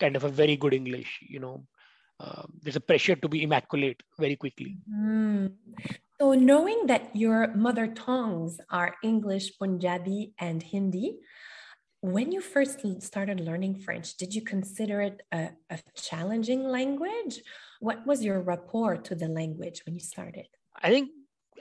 kind 0.01 0.17
of 0.17 0.25
a 0.25 0.29
very 0.29 0.55
good 0.55 0.75
English. 0.75 1.19
You 1.27 1.41
know, 1.41 1.67
uh, 2.21 2.43
there's 2.63 2.77
a 2.77 2.81
pressure 2.81 3.17
to 3.17 3.29
be 3.29 3.43
immaculate 3.43 4.03
very 4.19 4.37
quickly. 4.37 4.77
Mm. 4.91 5.53
So, 6.21 6.33
knowing 6.33 6.87
that 6.87 7.15
your 7.15 7.55
mother 7.55 7.89
tongues 7.89 8.61
are 8.71 8.95
English, 9.03 9.59
Punjabi, 9.59 10.33
and 10.39 10.63
Hindi, 10.63 11.19
when 12.01 12.31
you 12.31 12.41
first 12.41 12.81
started 13.03 13.41
learning 13.41 13.81
French, 13.81 14.17
did 14.17 14.35
you 14.35 14.43
consider 14.43 15.01
it 15.01 15.23
a, 15.33 15.51
a 15.71 15.79
challenging 15.97 16.63
language? 16.63 17.41
what 17.85 18.07
was 18.07 18.25
your 18.25 18.41
rapport 18.41 18.97
to 18.97 19.15
the 19.15 19.29
language 19.29 19.83
when 19.85 19.95
you 19.95 20.01
started? 20.01 20.47
I 20.83 20.89
think, 20.89 21.11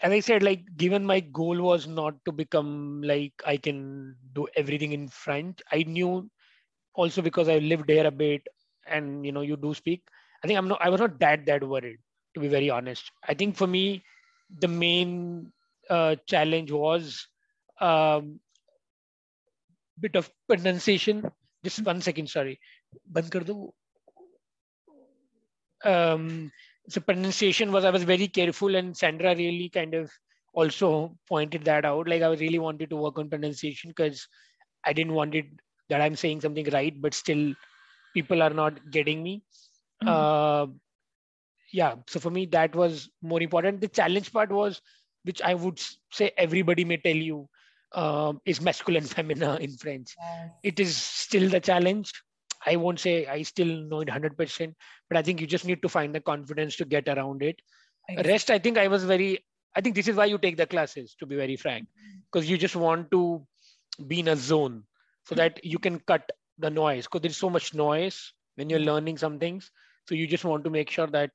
as 0.01 0.11
I 0.11 0.21
said, 0.21 0.41
like 0.41 0.63
given 0.77 1.05
my 1.05 1.19
goal 1.19 1.61
was 1.61 1.85
not 1.85 2.15
to 2.23 2.31
become 2.31 3.01
like 3.03 3.33
I 3.45 3.57
can 3.57 4.15
do 4.31 4.47
everything 4.55 4.93
in 4.93 5.09
French. 5.09 5.59
I 5.71 5.83
knew 5.83 6.29
also 6.93 7.21
because 7.21 7.49
I 7.49 7.57
lived 7.57 7.87
there 7.87 8.07
a 8.07 8.11
bit, 8.11 8.47
and 8.87 9.25
you 9.25 9.33
know, 9.33 9.41
you 9.41 9.57
do 9.57 9.73
speak. 9.73 10.07
I 10.43 10.47
think 10.47 10.57
I'm 10.57 10.67
not 10.67 10.81
I 10.81 10.89
was 10.89 10.99
not 10.99 11.19
that 11.19 11.45
that 11.45 11.63
worried 11.67 11.99
to 12.33 12.39
be 12.39 12.47
very 12.47 12.69
honest. 12.69 13.11
I 13.27 13.33
think 13.33 13.55
for 13.55 13.67
me 13.67 14.03
the 14.59 14.67
main 14.67 15.51
uh, 15.89 16.15
challenge 16.27 16.71
was 16.71 17.27
um, 17.79 18.39
bit 19.99 20.15
of 20.15 20.29
pronunciation. 20.47 21.23
Just 21.63 21.83
one 21.83 22.01
second, 22.01 22.29
sorry. 22.29 22.59
Ban 23.07 23.29
kar 23.29 23.41
do. 23.41 23.73
Um, 25.83 26.51
so 26.89 27.01
pronunciation 27.01 27.71
was 27.71 27.85
I 27.85 27.89
was 27.89 28.03
very 28.03 28.27
careful, 28.27 28.75
and 28.75 28.95
Sandra 28.95 29.35
really 29.35 29.69
kind 29.69 29.93
of 29.93 30.11
also 30.53 31.17
pointed 31.27 31.65
that 31.65 31.85
out. 31.85 32.07
Like 32.07 32.21
I 32.21 32.33
really 32.33 32.59
wanted 32.59 32.89
to 32.89 32.95
work 32.95 33.17
on 33.17 33.29
pronunciation 33.29 33.89
because 33.89 34.27
I 34.85 34.93
didn't 34.93 35.13
want 35.13 35.35
it 35.35 35.45
that 35.89 36.01
I'm 36.01 36.15
saying 36.15 36.41
something 36.41 36.69
right, 36.71 36.99
but 37.01 37.13
still 37.13 37.53
people 38.13 38.41
are 38.43 38.49
not 38.61 38.91
getting 38.91 39.23
me. 39.23 39.43
Mm-hmm. 40.01 40.07
Uh, 40.07 40.73
yeah, 41.71 41.95
so 42.07 42.19
for 42.19 42.29
me 42.29 42.45
that 42.47 42.75
was 42.75 43.09
more 43.21 43.41
important. 43.41 43.81
The 43.81 43.87
challenge 43.87 44.31
part 44.31 44.51
was, 44.51 44.81
which 45.23 45.41
I 45.41 45.53
would 45.55 45.81
say 46.11 46.31
everybody 46.37 46.85
may 46.85 46.97
tell 46.97 47.15
you, 47.15 47.49
uh, 47.93 48.33
is 48.45 48.61
masculine 48.61 49.03
femina 49.13 49.57
in 49.57 49.75
French. 49.77 50.15
Yes. 50.19 50.49
It 50.63 50.79
is 50.79 50.95
still 50.95 51.49
the 51.49 51.59
challenge. 51.59 52.11
I 52.65 52.75
won't 52.77 52.99
say 52.99 53.25
I 53.27 53.41
still 53.41 53.67
know 53.67 54.01
it 54.01 54.07
100%, 54.07 54.73
but 55.09 55.17
I 55.17 55.21
think 55.21 55.41
you 55.41 55.47
just 55.47 55.65
need 55.65 55.81
to 55.81 55.89
find 55.89 56.15
the 56.15 56.21
confidence 56.21 56.75
to 56.77 56.85
get 56.85 57.09
around 57.09 57.43
it. 57.43 57.61
Rest, 58.25 58.51
I 58.51 58.59
think 58.59 58.77
I 58.77 58.87
was 58.87 59.03
very, 59.03 59.45
I 59.75 59.81
think 59.81 59.95
this 59.95 60.07
is 60.07 60.15
why 60.15 60.25
you 60.25 60.37
take 60.37 60.57
the 60.57 60.65
classes, 60.65 61.15
to 61.19 61.25
be 61.25 61.35
very 61.35 61.55
frank, 61.55 61.87
because 62.31 62.49
you 62.49 62.57
just 62.57 62.75
want 62.75 63.11
to 63.11 63.45
be 64.07 64.19
in 64.19 64.27
a 64.27 64.35
zone 64.35 64.83
so 65.25 65.35
that 65.35 65.63
you 65.63 65.79
can 65.79 65.99
cut 65.99 66.31
the 66.57 66.69
noise, 66.69 67.05
because 67.05 67.21
there's 67.21 67.37
so 67.37 67.49
much 67.49 67.73
noise 67.73 68.33
when 68.55 68.69
you're 68.69 68.79
learning 68.79 69.17
some 69.17 69.39
things. 69.39 69.71
So 70.07 70.15
you 70.15 70.27
just 70.27 70.45
want 70.45 70.63
to 70.65 70.69
make 70.69 70.89
sure 70.89 71.07
that, 71.07 71.31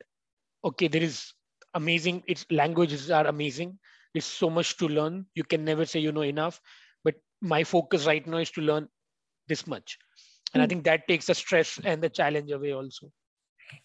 okay, 0.64 0.88
there 0.88 1.02
is 1.02 1.32
amazing, 1.74 2.22
its 2.26 2.44
languages 2.50 3.10
are 3.10 3.26
amazing. 3.26 3.78
There's 4.14 4.24
so 4.24 4.50
much 4.50 4.76
to 4.78 4.88
learn. 4.88 5.26
You 5.34 5.44
can 5.44 5.64
never 5.64 5.84
say 5.84 6.00
you 6.00 6.12
know 6.12 6.22
enough. 6.22 6.60
But 7.04 7.16
my 7.40 7.64
focus 7.64 8.06
right 8.06 8.26
now 8.26 8.38
is 8.38 8.50
to 8.52 8.60
learn 8.60 8.88
this 9.48 9.66
much 9.66 9.98
and 10.54 10.62
i 10.62 10.66
hmm. 10.66 10.68
think 10.68 10.84
that 10.84 11.06
takes 11.08 11.26
the 11.26 11.34
stress 11.34 11.78
and 11.84 12.02
the 12.02 12.08
challenge 12.08 12.50
away 12.50 12.72
also 12.72 13.10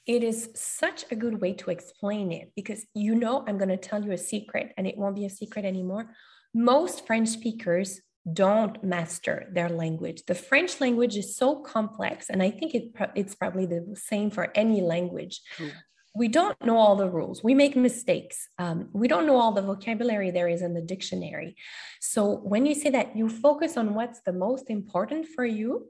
it 0.07 0.23
is 0.23 0.49
such 0.55 1.03
a 1.11 1.15
good 1.15 1.41
way 1.41 1.53
to 1.53 1.69
explain 1.69 2.31
it 2.31 2.51
because 2.55 2.85
you 2.93 3.15
know 3.15 3.43
i'm 3.47 3.57
going 3.57 3.69
to 3.69 3.77
tell 3.77 4.03
you 4.03 4.11
a 4.11 4.17
secret 4.17 4.73
and 4.77 4.87
it 4.87 4.97
won't 4.97 5.15
be 5.15 5.25
a 5.25 5.29
secret 5.29 5.65
anymore 5.65 6.05
most 6.53 7.05
french 7.07 7.29
speakers 7.29 8.01
don't 8.31 8.83
master 8.83 9.49
their 9.51 9.69
language 9.69 10.23
the 10.27 10.35
french 10.35 10.79
language 10.79 11.17
is 11.17 11.35
so 11.35 11.61
complex 11.61 12.29
and 12.29 12.41
i 12.41 12.49
think 12.49 12.73
it, 12.73 12.85
it's 13.15 13.35
probably 13.35 13.65
the 13.65 13.95
same 13.95 14.29
for 14.29 14.49
any 14.55 14.81
language 14.81 15.41
True. 15.57 15.71
we 16.15 16.29
don't 16.29 16.55
know 16.63 16.77
all 16.77 16.95
the 16.95 17.09
rules 17.09 17.43
we 17.43 17.53
make 17.53 17.75
mistakes 17.75 18.47
um, 18.59 18.89
we 18.93 19.09
don't 19.09 19.25
know 19.25 19.35
all 19.35 19.51
the 19.51 19.61
vocabulary 19.61 20.31
there 20.31 20.47
is 20.47 20.61
in 20.61 20.73
the 20.73 20.81
dictionary 20.81 21.57
so 21.99 22.37
when 22.37 22.65
you 22.65 22.75
say 22.75 22.89
that 22.91 23.15
you 23.15 23.27
focus 23.27 23.75
on 23.75 23.93
what's 23.93 24.21
the 24.21 24.33
most 24.33 24.69
important 24.69 25.27
for 25.27 25.45
you 25.45 25.89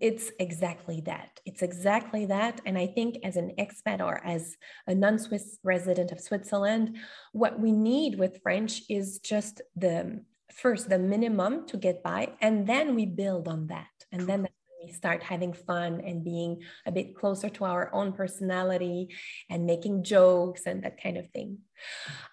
it's 0.00 0.32
exactly 0.40 1.00
that. 1.02 1.40
It's 1.44 1.62
exactly 1.62 2.26
that. 2.26 2.60
And 2.66 2.76
I 2.76 2.88
think 2.88 3.18
as 3.22 3.36
an 3.36 3.54
expat 3.58 4.00
or 4.00 4.24
as 4.26 4.56
a 4.86 4.94
non 4.94 5.18
Swiss 5.18 5.58
resident 5.62 6.10
of 6.10 6.20
Switzerland, 6.20 6.96
what 7.32 7.60
we 7.60 7.70
need 7.70 8.18
with 8.18 8.42
French 8.42 8.82
is 8.88 9.20
just 9.20 9.62
the 9.76 10.24
first, 10.52 10.88
the 10.88 10.98
minimum 10.98 11.66
to 11.68 11.76
get 11.76 12.02
by, 12.02 12.32
and 12.40 12.66
then 12.66 12.94
we 12.94 13.06
build 13.06 13.48
on 13.48 13.66
that. 13.68 13.86
And 14.12 14.26
then 14.26 14.46
we 14.82 14.92
start 14.92 15.22
having 15.22 15.52
fun 15.52 16.00
and 16.00 16.24
being 16.24 16.62
a 16.86 16.92
bit 16.92 17.16
closer 17.16 17.48
to 17.48 17.64
our 17.64 17.92
own 17.92 18.12
personality 18.12 19.08
and 19.50 19.66
making 19.66 20.04
jokes 20.04 20.66
and 20.66 20.82
that 20.84 21.02
kind 21.02 21.16
of 21.16 21.28
thing. 21.30 21.58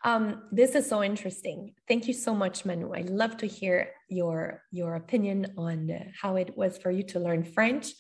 Um, 0.04 0.44
this 0.52 0.76
is 0.76 0.88
so 0.88 1.04
interesting. 1.04 1.74
Thank 1.88 2.08
you 2.08 2.14
so 2.14 2.34
much, 2.36 2.66
Manu. 2.66 2.94
I 2.94 3.02
love 3.02 3.38
to 3.38 3.48
hear 3.48 3.90
your, 4.10 4.62
your 4.72 4.96
opinion 4.96 5.54
on 5.58 5.90
how 6.22 6.36
it 6.36 6.56
was 6.56 6.78
for 6.78 6.92
you 6.92 7.04
to 7.04 7.20
learn 7.20 7.44
French. 7.44 7.94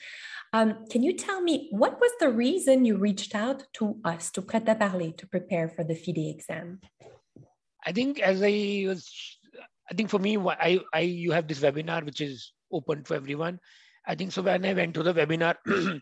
Um, 0.54 0.86
can 0.88 1.02
you 1.02 1.14
tell 1.14 1.42
me 1.42 1.70
what 1.72 2.00
was 2.00 2.12
the 2.20 2.30
reason 2.30 2.86
you 2.86 2.98
reached 2.98 3.34
out 3.34 3.64
to 3.74 3.98
us, 4.06 4.30
to 4.32 4.42
Prêt 4.44 4.66
à 4.66 4.78
Parler, 4.78 5.12
to 5.18 5.26
prepare 5.26 5.68
for 5.68 5.84
the 5.84 5.96
FIDE 5.96 6.30
exam? 6.30 6.80
I 7.84 7.92
think 7.92 8.20
as 8.20 8.42
I 8.44 8.86
was, 8.88 9.12
I 9.90 9.94
think 9.96 10.10
for 10.10 10.20
me, 10.20 10.38
I, 10.38 10.80
I 10.94 11.00
you 11.02 11.32
have 11.32 11.48
this 11.48 11.60
webinar 11.60 12.04
which 12.06 12.22
is 12.22 12.54
open 12.72 13.04
to 13.04 13.16
everyone. 13.16 13.60
I 14.06 14.16
think 14.16 14.32
so 14.32 14.42
when 14.42 14.66
I 14.66 14.74
went 14.74 14.94
to 14.96 15.04
the 15.04 15.14
webinar, 15.14 15.56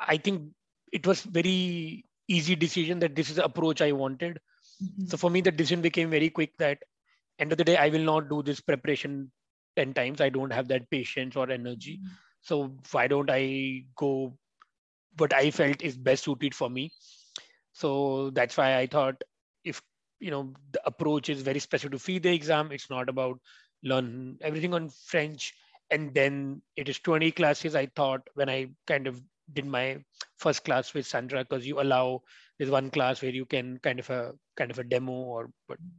I 0.00 0.16
think 0.16 0.50
it 0.92 1.06
was 1.06 1.22
very 1.22 2.04
easy 2.28 2.54
decision 2.54 2.98
that 3.00 3.16
this 3.16 3.30
is 3.30 3.36
the 3.36 3.44
approach 3.44 3.80
I 3.80 3.92
wanted. 3.92 4.38
Mm-hmm. 4.82 5.06
So 5.06 5.16
for 5.16 5.30
me, 5.30 5.40
the 5.40 5.50
decision 5.50 5.80
became 5.80 6.10
very 6.10 6.30
quick 6.30 6.52
that 6.58 6.78
end 7.38 7.52
of 7.52 7.58
the 7.58 7.64
day, 7.64 7.76
I 7.76 7.88
will 7.88 8.04
not 8.04 8.28
do 8.28 8.42
this 8.42 8.60
preparation 8.60 9.30
10 9.76 9.94
times. 9.94 10.20
I 10.20 10.28
don't 10.28 10.52
have 10.52 10.68
that 10.68 10.90
patience 10.90 11.36
or 11.36 11.50
energy. 11.50 11.98
Mm-hmm. 11.98 12.12
So 12.42 12.76
why 12.92 13.08
don't 13.08 13.30
I 13.30 13.84
go 13.96 14.36
what 15.16 15.32
I 15.32 15.50
felt 15.50 15.82
is 15.82 15.96
best 15.96 16.24
suited 16.24 16.54
for 16.54 16.70
me? 16.70 16.92
So 17.72 18.30
that's 18.30 18.56
why 18.56 18.76
I 18.76 18.86
thought 18.86 19.22
if 19.64 19.82
you 20.20 20.30
know 20.30 20.52
the 20.72 20.80
approach 20.86 21.28
is 21.28 21.42
very 21.42 21.58
specific 21.58 21.92
to 21.92 21.98
FIDE 21.98 22.26
exam, 22.26 22.72
it's 22.72 22.90
not 22.90 23.08
about 23.08 23.40
learn 23.82 24.36
everything 24.42 24.74
on 24.74 24.90
French. 25.06 25.54
And 25.90 26.12
then 26.14 26.60
it 26.76 26.90
is 26.90 26.98
20 26.98 27.30
classes 27.32 27.74
i 27.74 27.86
thought 27.96 28.20
when 28.34 28.50
i 28.50 28.68
kind 28.86 29.06
of 29.06 29.22
did 29.54 29.64
my 29.64 29.96
first 30.36 30.62
class 30.62 30.92
with 30.92 31.06
sandra 31.06 31.42
because 31.42 31.66
you 31.66 31.80
allow 31.80 32.20
there's 32.58 32.70
one 32.70 32.90
class 32.90 33.22
where 33.22 33.30
you 33.30 33.46
can 33.46 33.78
kind 33.78 33.98
of 33.98 34.10
a 34.10 34.32
kind 34.56 34.70
of 34.70 34.78
a 34.78 34.84
demo 34.84 35.12
or 35.12 35.50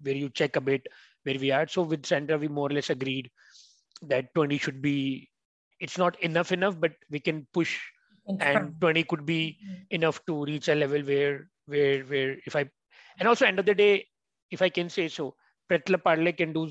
where 0.01 0.15
you 0.15 0.29
check 0.29 0.55
a 0.55 0.61
bit 0.61 0.85
where 1.23 1.39
we 1.39 1.51
are. 1.51 1.67
So 1.67 1.83
with 1.83 2.05
sandra 2.05 2.37
we 2.37 2.47
more 2.47 2.69
or 2.69 2.73
less 2.73 2.89
agreed 2.89 3.29
that 4.03 4.33
20 4.33 4.57
should 4.57 4.81
be 4.81 5.29
it's 5.79 5.97
not 5.97 6.21
enough 6.21 6.51
enough 6.51 6.79
but 6.79 6.93
we 7.09 7.19
can 7.19 7.47
push. 7.53 7.79
And 8.39 8.79
20 8.79 9.03
could 9.05 9.25
be 9.25 9.57
mm-hmm. 9.57 9.81
enough 9.89 10.23
to 10.27 10.45
reach 10.45 10.67
a 10.67 10.75
level 10.75 11.01
where 11.01 11.49
where 11.65 12.03
where 12.03 12.37
if 12.45 12.55
i 12.55 12.69
and 13.17 13.27
also 13.27 13.45
end 13.45 13.57
of 13.57 13.65
the 13.65 13.73
day 13.73 14.05
if 14.51 14.61
i 14.61 14.69
can 14.69 14.89
say 14.89 15.07
so 15.07 15.35
Prêt 15.69 15.83
à 15.93 15.97
Parler 16.03 16.33
can 16.33 16.51
do 16.51 16.67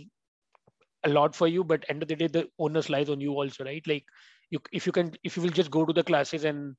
a 1.04 1.08
lot 1.08 1.34
for 1.34 1.46
you 1.46 1.62
but 1.64 1.84
end 1.88 2.02
of 2.02 2.08
the 2.08 2.16
day 2.16 2.26
the 2.26 2.48
onus 2.58 2.90
lies 2.90 3.08
on 3.08 3.20
you 3.20 3.32
also 3.32 3.64
right? 3.64 3.86
Like 3.86 4.04
you 4.50 4.58
if 4.72 4.86
you 4.86 4.92
can 4.92 5.12
if 5.22 5.36
you 5.36 5.42
will 5.42 5.50
just 5.50 5.70
go 5.70 5.84
to 5.84 5.92
the 5.92 6.02
classes 6.02 6.44
and 6.44 6.74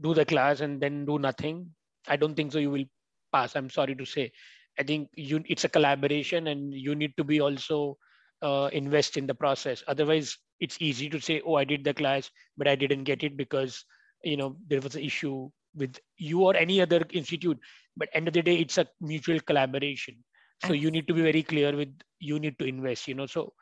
do 0.00 0.14
the 0.14 0.24
class 0.24 0.60
and 0.60 0.80
then 0.80 1.04
do 1.04 1.18
nothing 1.18 1.66
i 2.08 2.16
don't 2.16 2.34
think 2.34 2.52
so 2.52 2.58
you 2.58 2.70
will 2.70 2.84
pass 3.32 3.56
i'm 3.56 3.70
sorry 3.70 3.94
to 3.94 4.06
say. 4.06 4.32
I 4.80 4.84
think 4.84 5.08
you 5.14 5.42
it's 5.46 5.64
a 5.64 5.68
collaboration 5.68 6.46
and 6.46 6.72
you 6.72 6.94
need 6.94 7.16
to 7.16 7.24
be 7.24 7.40
also 7.40 7.98
uh, 8.42 8.70
invest 8.72 9.16
in 9.16 9.26
the 9.26 9.34
process. 9.34 9.82
Otherwise 9.88 10.38
it's 10.60 10.80
easy 10.80 11.08
to 11.10 11.20
say 11.20 11.42
oh 11.44 11.56
i 11.56 11.64
did 11.64 11.82
the 11.84 11.92
class 11.92 12.30
but 12.56 12.68
i 12.68 12.76
didn't 12.76 13.02
get 13.04 13.24
it 13.24 13.36
because 13.36 13.84
you 14.22 14.36
know 14.36 14.56
there 14.68 14.80
was 14.80 14.94
an 14.94 15.02
issue 15.02 15.50
with 15.74 15.98
you 16.16 16.42
or 16.42 16.56
any 16.56 16.80
other 16.80 17.02
institute. 17.12 17.58
But 17.96 18.08
end 18.14 18.28
of 18.28 18.34
the 18.34 18.42
day 18.42 18.56
it's 18.56 18.78
a 18.78 18.86
mutual 19.00 19.40
collaboration 19.40 20.22
so 20.64 20.72
you 20.72 20.90
need 20.90 21.06
to 21.08 21.14
be 21.14 21.22
very 21.22 21.42
clear 21.42 21.74
with 21.76 21.92
you 22.20 22.38
need 22.38 22.58
to 22.58 22.66
invest 22.66 23.08
you 23.08 23.14
know. 23.14 23.26
So 23.26 23.52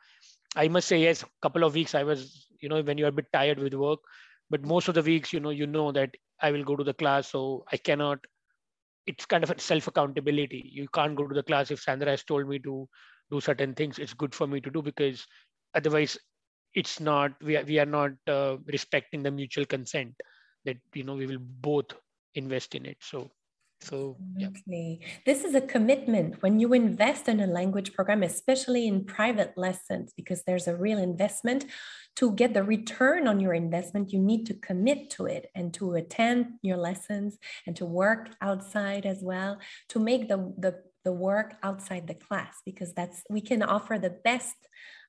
i 0.55 0.67
must 0.67 0.87
say 0.87 0.99
yes 0.99 1.23
a 1.23 1.27
couple 1.41 1.63
of 1.63 1.73
weeks 1.75 1.93
i 1.95 2.03
was 2.03 2.47
you 2.61 2.69
know 2.69 2.81
when 2.81 2.97
you're 2.97 3.09
a 3.13 3.19
bit 3.19 3.31
tired 3.33 3.59
with 3.59 3.73
work 3.73 3.99
but 4.49 4.63
most 4.63 4.87
of 4.87 4.95
the 4.95 5.01
weeks 5.01 5.33
you 5.33 5.39
know 5.39 5.49
you 5.49 5.67
know 5.67 5.91
that 5.91 6.15
i 6.41 6.51
will 6.51 6.63
go 6.63 6.75
to 6.75 6.83
the 6.83 6.93
class 6.93 7.27
so 7.29 7.63
i 7.71 7.77
cannot 7.77 8.19
it's 9.05 9.25
kind 9.25 9.43
of 9.43 9.51
a 9.51 9.59
self 9.59 9.87
accountability 9.87 10.69
you 10.73 10.87
can't 10.93 11.15
go 11.15 11.27
to 11.27 11.35
the 11.35 11.43
class 11.43 11.71
if 11.71 11.79
sandra 11.81 12.09
has 12.11 12.23
told 12.23 12.47
me 12.47 12.59
to 12.59 12.87
do 13.31 13.39
certain 13.41 13.73
things 13.73 13.99
it's 13.99 14.13
good 14.13 14.33
for 14.33 14.47
me 14.47 14.59
to 14.61 14.69
do 14.69 14.81
because 14.81 15.25
otherwise 15.75 16.17
it's 16.73 16.99
not 16.99 17.31
we 17.41 17.57
are, 17.57 17.63
we 17.63 17.79
are 17.79 17.85
not 17.85 18.11
uh, 18.27 18.57
respecting 18.67 19.23
the 19.23 19.31
mutual 19.31 19.65
consent 19.65 20.13
that 20.65 20.77
you 20.93 21.03
know 21.03 21.15
we 21.15 21.25
will 21.27 21.39
both 21.39 21.93
invest 22.35 22.75
in 22.75 22.85
it. 22.85 22.97
So 23.01 23.29
so 23.81 24.17
yeah. 24.35 24.49
this 25.25 25.43
is 25.43 25.53
a 25.53 25.61
commitment. 25.61 26.41
When 26.41 26.59
you 26.59 26.73
invest 26.73 27.27
in 27.27 27.39
a 27.39 27.47
language 27.47 27.93
program 27.93 28.23
especially 28.23 28.87
in 28.87 29.05
private 29.05 29.57
lessons 29.57 30.13
because 30.15 30.43
there's 30.43 30.67
a 30.67 30.75
real 30.75 30.97
investment 30.97 31.65
to 32.15 32.31
get 32.33 32.53
the 32.53 32.63
return 32.63 33.27
on 33.27 33.39
your 33.39 33.53
investment 33.53 34.11
you 34.11 34.19
need 34.19 34.45
to 34.47 34.55
commit 34.55 35.09
to 35.11 35.25
it 35.27 35.51
and 35.53 35.73
to 35.75 35.93
attend 35.93 36.53
your 36.63 36.77
lessons 36.77 37.37
and 37.67 37.75
to 37.75 37.85
work 37.85 38.31
outside 38.41 39.05
as 39.05 39.19
well 39.21 39.59
to 39.89 39.99
make 39.99 40.27
the 40.27 40.37
the, 40.57 40.81
the 41.05 41.13
work 41.13 41.53
outside 41.61 42.07
the 42.07 42.15
class 42.15 42.57
because 42.65 42.93
that's 42.93 43.21
we 43.29 43.41
can 43.41 43.61
offer 43.61 43.99
the 43.99 44.17
best 44.23 44.55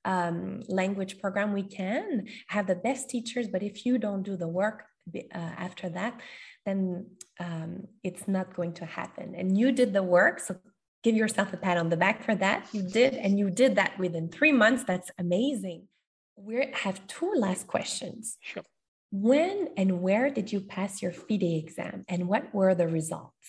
um, 0.05 0.63
language 0.69 1.19
program. 1.19 1.53
We 1.53 1.65
can 1.65 2.27
have 2.49 2.67
the 2.67 2.75
best 2.75 3.09
teachers 3.09 3.49
but 3.49 3.63
if 3.63 3.87
you 3.87 3.99
don't 3.99 4.23
do 4.23 4.37
the 4.37 4.49
work 4.49 4.85
uh, 5.17 5.39
after 5.39 5.89
that 5.89 6.21
then 6.69 7.07
um, 7.41 7.89
it's 8.05 8.29
not 8.29 8.55
going 8.55 8.75
to 8.75 8.87
happen. 9.01 9.35
And 9.35 9.57
you 9.61 9.73
did 9.73 9.91
the 9.93 10.03
work. 10.03 10.41
So 10.41 10.57
give 11.03 11.17
yourself 11.23 11.53
a 11.53 11.57
pat 11.57 11.77
on 11.79 11.89
the 11.89 11.97
back 11.97 12.23
for 12.27 12.35
that. 12.37 12.67
You 12.73 12.83
did, 12.83 13.15
and 13.15 13.39
you 13.39 13.49
did 13.51 13.73
that 13.77 13.99
within 13.99 14.29
three 14.29 14.53
months. 14.53 14.85
That's 14.85 15.11
amazing. 15.19 15.89
We 16.37 16.55
have 16.85 17.05
two 17.07 17.33
last 17.35 17.67
questions. 17.67 18.37
Sure. 18.41 18.63
When 19.11 19.71
and 19.77 20.03
where 20.03 20.29
did 20.31 20.53
you 20.53 20.61
pass 20.61 21.01
your 21.03 21.13
FIDE 21.13 21.51
exam, 21.65 22.05
and 22.09 22.29
what 22.29 22.45
were 22.53 22.75
the 22.75 22.87
results? 22.87 23.47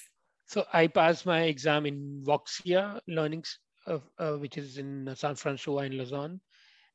So 0.48 0.66
I 0.74 0.88
passed 0.88 1.26
my 1.26 1.42
exam 1.54 1.86
in 1.86 2.24
Voxia 2.26 3.02
Learnings, 3.08 3.60
uh, 3.86 4.00
uh, 4.18 4.36
which 4.44 4.58
is 4.58 4.78
in 4.78 5.14
San 5.16 5.36
Francisco 5.36 5.80
and 5.80 5.96
Lausanne 5.96 6.40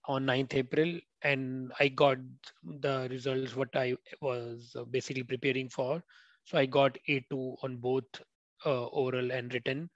on 0.06 0.26
9th 0.26 0.54
April 0.54 0.98
and 1.22 1.72
I 1.80 1.88
got 1.88 2.18
the 2.62 3.08
results 3.10 3.56
what 3.56 3.74
I 3.74 3.96
was 4.20 4.76
uh, 4.78 4.84
basically 4.84 5.22
preparing 5.22 5.68
for. 5.68 6.02
So 6.44 6.58
I 6.58 6.66
got 6.66 6.98
A2 7.08 7.56
on 7.62 7.76
both 7.78 8.04
uh, 8.66 8.84
oral 8.86 9.32
and 9.32 9.52
written. 9.52 9.90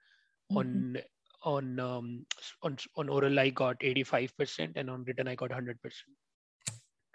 Mm-hmm. 0.51 0.57
On 0.57 0.97
on 1.43 1.79
um, 1.79 2.25
on 2.63 2.77
on 2.97 3.07
oral 3.07 3.39
I 3.39 3.49
got 3.49 3.79
85% 3.79 4.73
and 4.75 4.89
on 4.89 5.03
written 5.05 5.27
I 5.27 5.35
got 5.35 5.51
100%. 5.51 5.75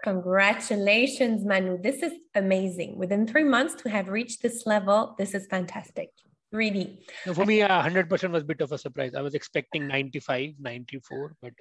Congratulations, 0.04 1.44
Manu. 1.44 1.80
This 1.80 2.02
is 2.02 2.12
amazing. 2.34 2.98
Within 2.98 3.26
three 3.26 3.44
months 3.44 3.74
to 3.82 3.88
have 3.88 4.08
reached 4.08 4.42
this 4.42 4.66
level, 4.66 5.14
this 5.18 5.34
is 5.34 5.46
fantastic. 5.46 6.10
Really. 6.52 7.00
For 7.32 7.44
me, 7.44 7.62
uh, 7.62 7.82
100% 7.82 8.30
was 8.30 8.42
a 8.42 8.46
bit 8.46 8.60
of 8.60 8.70
a 8.70 8.78
surprise. 8.78 9.14
I 9.16 9.22
was 9.22 9.34
expecting 9.34 9.88
95, 9.88 10.54
94, 10.60 11.36
but 11.42 11.52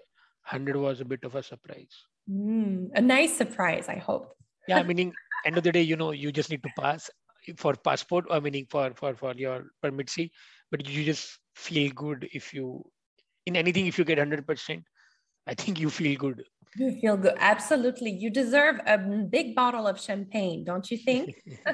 100 0.46 0.76
was 0.76 1.02
a 1.02 1.06
bit 1.06 1.24
of 1.24 1.36
a 1.36 1.44
surprise. 1.44 1.96
Mm, 2.30 2.90
a 2.96 3.02
nice 3.02 3.36
surprise, 3.36 3.90
I 3.90 3.96
hope. 3.96 4.36
yeah, 4.68 4.84
meaning 4.92 5.14
end 5.46 5.58
of 5.58 5.64
the 5.64 5.72
day, 5.72 5.82
you 5.82 5.96
know, 5.96 6.12
you 6.12 6.32
just 6.32 6.50
need 6.50 6.64
to 6.64 6.70
pass 6.80 7.10
for 7.58 7.76
passport 7.76 8.26
or 8.30 8.40
meaning 8.40 8.66
for 8.70 8.92
for 8.96 9.14
for 9.14 9.34
your 9.34 9.66
permit 9.82 10.10
C, 10.10 10.32
but 10.72 10.88
you 10.88 11.04
just 11.04 11.40
feel 11.56 11.92
good 11.92 12.28
if 12.32 12.54
you 12.54 12.84
in 13.46 13.56
anything 13.56 13.88
if 13.88 13.98
you 13.98 14.06
get 14.06 14.18
100%, 14.18 14.84
I 15.48 15.54
think 15.54 15.80
you 15.80 15.90
feel 15.90 16.18
good. 16.18 16.44
You 16.76 16.98
feel 17.02 17.18
good. 17.18 17.36
Absolutely. 17.38 18.12
You 18.12 18.30
deserve 18.30 18.80
a 18.88 18.98
big 18.98 19.54
bottle 19.56 19.86
of 19.86 20.00
champagne, 20.00 20.64
don't 20.64 20.90
you 20.90 20.98
think? 20.98 21.36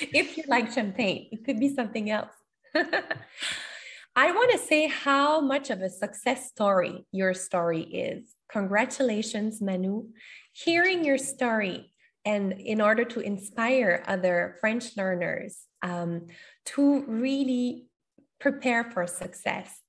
if 0.00 0.36
you 0.36 0.44
like 0.46 0.72
champagne, 0.72 1.28
it 1.32 1.44
could 1.44 1.58
be 1.58 1.74
something 1.74 2.10
else. 2.10 2.30
I 4.16 4.30
want 4.30 4.52
to 4.52 4.58
say 4.58 4.86
how 4.86 5.40
much 5.40 5.70
of 5.70 5.80
a 5.80 5.90
success 5.90 6.46
story 6.46 7.04
your 7.10 7.34
story 7.34 7.82
is. 7.82 8.34
Congratulations, 8.48 9.60
Manu. 9.60 10.04
Hearing 10.52 11.04
your 11.04 11.18
story 11.18 11.92
and 12.24 12.52
in 12.52 12.80
order 12.80 13.04
to 13.04 13.20
inspire 13.20 14.04
other 14.06 14.56
French 14.60 14.96
learners 14.96 15.62
um, 15.82 16.28
to 16.66 17.04
really 17.06 17.86
prepare 18.38 18.84
for 18.84 19.06
success. 19.08 19.80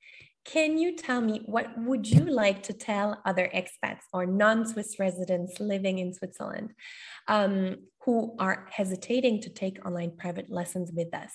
Can 0.44 0.80
you 0.80 0.96
tell 0.96 1.22
me 1.22 1.42
what 1.46 1.68
would 1.78 2.10
you 2.10 2.26
like 2.26 2.64
to 2.64 2.74
tell 2.74 3.22
other 3.26 3.50
expats 3.54 4.02
or 4.12 4.26
non-Swiss 4.26 4.98
residents 5.00 5.60
living 5.60 6.00
in 6.00 6.14
Switzerland 6.14 6.74
um, 7.28 7.78
who 8.02 8.36
are 8.40 8.68
hesitating 8.72 9.42
to 9.42 9.50
take 9.50 9.86
online 9.86 10.18
private 10.18 10.50
lessons 10.50 10.92
with 10.92 11.14
us? 11.14 11.32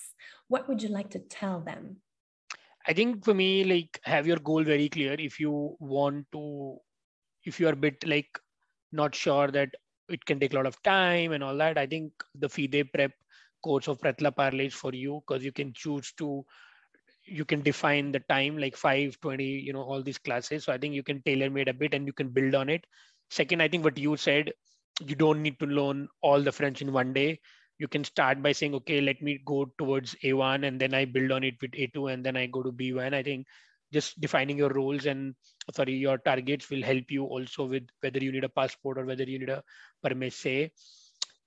What 0.49 0.67
would 0.67 0.83
you 0.83 0.89
like 0.89 1.09
to 1.11 1.19
tell 1.19 1.61
them? 1.61 1.97
I 2.87 2.93
think 2.93 3.23
for 3.23 3.33
me, 3.33 3.63
like 3.63 3.99
have 4.03 4.25
your 4.25 4.37
goal 4.37 4.63
very 4.63 4.89
clear. 4.89 5.15
If 5.17 5.39
you 5.39 5.75
want 5.79 6.25
to, 6.31 6.77
if 7.45 7.59
you 7.59 7.67
are 7.67 7.73
a 7.73 7.75
bit 7.75 8.05
like 8.07 8.39
not 8.91 9.15
sure 9.15 9.49
that 9.49 9.69
it 10.09 10.25
can 10.25 10.39
take 10.39 10.53
a 10.53 10.55
lot 10.55 10.65
of 10.65 10.81
time 10.83 11.31
and 11.31 11.43
all 11.43 11.55
that, 11.57 11.77
I 11.77 11.85
think 11.85 12.11
the 12.35 12.49
FIDE 12.49 12.91
prep 12.93 13.11
course 13.63 13.87
of 13.87 13.99
Prêt 13.99 14.17
à 14.17 14.35
Parler 14.35 14.63
is 14.63 14.73
for 14.73 14.93
you 14.93 15.21
because 15.25 15.43
you 15.43 15.51
can 15.51 15.71
choose 15.73 16.11
to, 16.17 16.43
you 17.23 17.45
can 17.45 17.61
define 17.61 18.11
the 18.11 18.19
time 18.21 18.57
like 18.57 18.75
5, 18.75 19.19
20, 19.21 19.43
you 19.43 19.73
know, 19.73 19.83
all 19.83 20.01
these 20.01 20.17
classes. 20.17 20.63
So 20.63 20.73
I 20.73 20.77
think 20.77 20.95
you 20.95 21.03
can 21.03 21.21
tailor 21.21 21.49
made 21.49 21.67
a 21.67 21.73
bit 21.73 21.93
and 21.93 22.07
you 22.07 22.13
can 22.13 22.29
build 22.29 22.55
on 22.55 22.69
it. 22.69 22.85
Second, 23.29 23.61
I 23.61 23.67
think 23.67 23.83
what 23.83 23.97
you 23.97 24.17
said, 24.17 24.51
you 25.05 25.15
don't 25.15 25.41
need 25.41 25.59
to 25.59 25.65
learn 25.65 26.07
all 26.21 26.41
the 26.41 26.51
French 26.51 26.81
in 26.81 26.91
one 26.91 27.13
day 27.13 27.39
you 27.81 27.87
can 27.87 28.03
start 28.03 28.43
by 28.43 28.51
saying, 28.51 28.75
okay, 28.75 29.01
let 29.01 29.21
me 29.23 29.39
go 29.43 29.65
towards 29.79 30.15
A1 30.23 30.67
and 30.67 30.79
then 30.79 30.93
I 30.93 31.05
build 31.05 31.31
on 31.31 31.43
it 31.43 31.55
with 31.61 31.71
A2 31.71 32.13
and 32.13 32.23
then 32.23 32.37
I 32.37 32.45
go 32.45 32.61
to 32.61 32.71
B1. 32.71 33.15
I 33.15 33.23
think 33.23 33.47
just 33.91 34.21
defining 34.21 34.59
your 34.59 34.69
roles 34.69 35.07
and 35.07 35.33
sorry, 35.73 35.93
your 35.93 36.19
targets 36.19 36.69
will 36.69 36.83
help 36.83 37.09
you 37.09 37.25
also 37.25 37.65
with 37.65 37.87
whether 38.01 38.19
you 38.19 38.31
need 38.31 38.43
a 38.43 38.49
passport 38.49 38.99
or 38.99 39.05
whether 39.05 39.23
you 39.23 39.39
need 39.39 39.49
a 39.49 39.63
permit 40.03 40.33
C. 40.33 40.71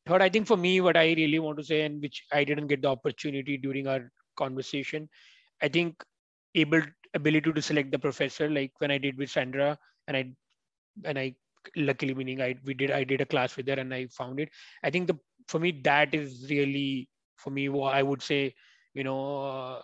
Third, 0.06 0.22
I 0.22 0.28
think 0.28 0.48
for 0.48 0.56
me, 0.56 0.80
what 0.80 0.96
I 0.96 1.06
really 1.12 1.38
want 1.38 1.58
to 1.58 1.64
say, 1.64 1.82
and 1.82 2.02
which 2.02 2.24
I 2.32 2.42
didn't 2.42 2.66
get 2.66 2.82
the 2.82 2.88
opportunity 2.88 3.56
during 3.56 3.86
our 3.86 4.10
conversation, 4.36 5.08
I 5.62 5.68
think 5.68 6.02
able 6.56 6.82
ability 7.14 7.52
to 7.52 7.62
select 7.62 7.92
the 7.92 7.98
professor, 7.98 8.50
like 8.50 8.72
when 8.78 8.90
I 8.90 8.98
did 8.98 9.16
with 9.16 9.30
Sandra, 9.30 9.78
and 10.08 10.16
I 10.16 10.32
and 11.04 11.18
I 11.18 11.34
luckily 11.76 12.14
meaning 12.14 12.42
I 12.42 12.56
we 12.64 12.74
did 12.74 12.90
I 12.90 13.04
did 13.04 13.20
a 13.20 13.26
class 13.26 13.56
with 13.56 13.68
her 13.68 13.74
and 13.74 13.94
I 13.94 14.06
found 14.08 14.40
it. 14.40 14.50
I 14.82 14.90
think 14.90 15.06
the 15.06 15.18
for 15.48 15.58
me 15.58 15.80
that 15.84 16.14
is 16.14 16.46
really 16.50 17.08
for 17.36 17.50
me 17.50 17.68
what 17.68 17.94
I 17.94 18.02
would 18.02 18.22
say 18.22 18.54
you 18.94 19.04
know 19.04 19.44
uh, 19.44 19.82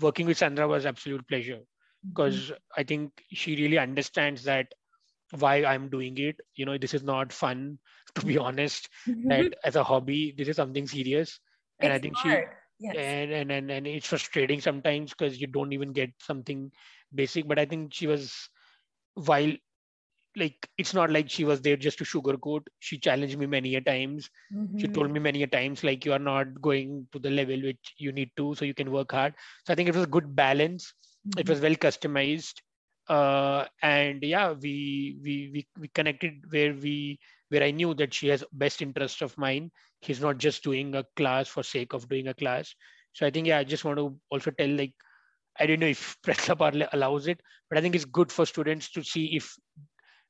working 0.00 0.26
with 0.26 0.38
Sandra 0.38 0.68
was 0.68 0.86
absolute 0.86 1.26
pleasure 1.28 1.60
because 2.06 2.36
mm-hmm. 2.36 2.54
I 2.76 2.82
think 2.84 3.24
she 3.32 3.56
really 3.56 3.78
understands 3.78 4.44
that 4.44 4.72
why 5.38 5.64
I'm 5.64 5.88
doing 5.88 6.16
it. 6.18 6.40
You 6.54 6.66
know, 6.66 6.78
this 6.78 6.94
is 6.94 7.02
not 7.02 7.32
fun 7.32 7.78
to 8.14 8.26
be 8.26 8.38
honest. 8.38 8.88
Mm-hmm. 9.06 9.28
That 9.28 9.54
as 9.64 9.76
a 9.76 9.84
hobby, 9.84 10.34
this 10.36 10.48
is 10.48 10.56
something 10.56 10.86
serious, 10.86 11.40
and 11.80 11.92
it's 11.92 11.98
I 11.98 12.02
think 12.02 12.16
hard. 12.16 12.44
she. 12.44 12.54
Yes. 12.80 12.94
And, 12.96 13.32
and 13.32 13.50
and 13.50 13.70
and 13.72 13.86
it's 13.88 14.06
frustrating 14.06 14.60
sometimes 14.60 15.10
because 15.10 15.40
you 15.40 15.48
don't 15.48 15.72
even 15.72 15.92
get 15.92 16.10
something 16.20 16.70
basic. 17.12 17.48
But 17.48 17.58
I 17.58 17.64
think 17.64 17.92
she 17.92 18.06
was 18.06 18.32
while 19.14 19.52
like 20.38 20.68
it's 20.78 20.94
not 20.94 21.10
like 21.10 21.28
she 21.28 21.44
was 21.44 21.60
there 21.60 21.76
just 21.76 21.98
to 21.98 22.04
sugarcoat. 22.04 22.62
She 22.78 22.98
challenged 22.98 23.38
me 23.38 23.46
many 23.46 23.74
a 23.76 23.80
times. 23.80 24.30
Mm-hmm. 24.54 24.78
she 24.78 24.88
told 24.88 25.10
me 25.10 25.20
many 25.20 25.42
a 25.42 25.46
times 25.46 25.84
like 25.84 26.04
you 26.04 26.12
are 26.12 26.18
not 26.18 26.60
going 26.60 27.06
to 27.12 27.18
the 27.18 27.30
level 27.30 27.60
which 27.60 27.94
you 27.98 28.12
need 28.12 28.30
to 28.36 28.54
so 28.54 28.64
you 28.64 28.74
can 28.74 28.90
work 28.90 29.12
hard. 29.12 29.34
So 29.66 29.72
i 29.72 29.76
think 29.76 29.88
it 29.88 29.94
was 29.94 30.04
a 30.04 30.14
good 30.16 30.34
balance. 30.34 30.92
Mm-hmm. 31.26 31.40
it 31.40 31.48
was 31.48 31.60
well 31.60 31.74
customized. 31.74 32.62
Uh, 33.08 33.64
and 33.82 34.22
yeah 34.22 34.52
we, 34.52 35.16
we 35.22 35.50
we 35.52 35.66
we 35.80 35.88
connected 35.88 36.34
where 36.50 36.74
we 36.74 37.18
where 37.48 37.62
i 37.62 37.70
knew 37.70 37.94
that 37.94 38.12
she 38.12 38.28
has 38.28 38.44
best 38.52 38.82
interest 38.82 39.22
of 39.22 39.36
mine. 39.38 39.70
He's 40.00 40.20
not 40.20 40.38
just 40.38 40.62
doing 40.62 40.94
a 40.94 41.04
class 41.16 41.48
for 41.48 41.62
sake 41.62 41.92
of 41.94 42.08
doing 42.08 42.28
a 42.28 42.34
class. 42.34 42.74
So 43.14 43.26
i 43.26 43.30
think 43.30 43.46
yeah 43.46 43.58
i 43.58 43.64
just 43.64 43.84
want 43.84 43.98
to 43.98 44.14
also 44.30 44.50
tell 44.50 44.68
like 44.68 44.92
I 45.60 45.66
don't 45.66 45.80
know 45.80 45.86
if 45.86 46.16
Prêt 46.22 46.50
à 46.50 46.56
Parler 46.56 46.88
allows 46.92 47.26
it, 47.26 47.40
but 47.68 47.78
I 47.78 47.80
think 47.80 47.94
it's 47.94 48.04
good 48.04 48.30
for 48.30 48.46
students 48.46 48.90
to 48.92 49.02
see 49.02 49.36
if 49.36 49.56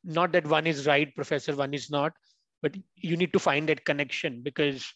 not 0.08 0.32
that 0.32 0.46
one 0.46 0.66
is 0.66 0.86
right 0.86 1.14
professor 1.14 1.54
one 1.56 1.74
is 1.74 1.90
not 1.90 2.12
but 2.62 2.76
you 2.96 3.16
need 3.16 3.32
to 3.32 3.38
find 3.38 3.68
that 3.68 3.84
connection 3.84 4.42
because 4.42 4.92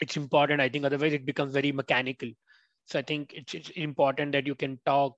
it's 0.00 0.16
important. 0.16 0.60
I 0.60 0.68
think 0.68 0.84
otherwise 0.84 1.12
it 1.12 1.26
becomes 1.26 1.52
very 1.52 1.72
mechanical. 1.72 2.30
So 2.86 2.98
i 2.98 3.02
think 3.02 3.32
it's, 3.34 3.54
it's 3.54 3.70
important 3.70 4.32
that 4.32 4.46
you 4.46 4.54
can 4.54 4.78
talk. 4.86 5.16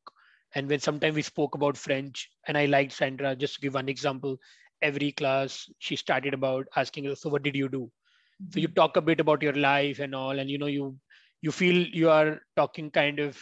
And 0.55 0.69
when 0.69 0.81
sometimes 0.81 1.15
we 1.15 1.23
spoke 1.23 1.55
about 1.55 1.77
french 1.77 2.29
and 2.49 2.59
i 2.59 2.67
liked 2.67 2.93
sandra 2.93 3.37
just 3.37 3.55
to 3.55 3.61
give 3.61 3.75
one 3.75 3.89
example 3.89 4.37
every 4.83 5.13
class 5.13 5.71
she 5.79 5.97
started 5.97 6.35
about 6.35 6.67
asking 6.77 7.15
so 7.15 7.31
what 7.31 7.43
did 7.45 7.55
you 7.55 7.69
do? 7.69 7.91
So 8.51 8.61
you 8.61 8.69
talk 8.69 8.97
a 8.97 9.03
bit 9.03 9.21
about 9.21 9.43
your 9.43 9.53
life 9.53 10.01
and 10.01 10.15
all 10.15 10.39
and 10.39 10.51
you 10.51 10.59
know 10.59 10.67
you 10.67 10.99
you 11.43 11.53
feel 11.53 11.87
you 12.03 12.11
are 12.11 12.41
talking 12.57 12.91
kind 12.91 13.21
of 13.21 13.39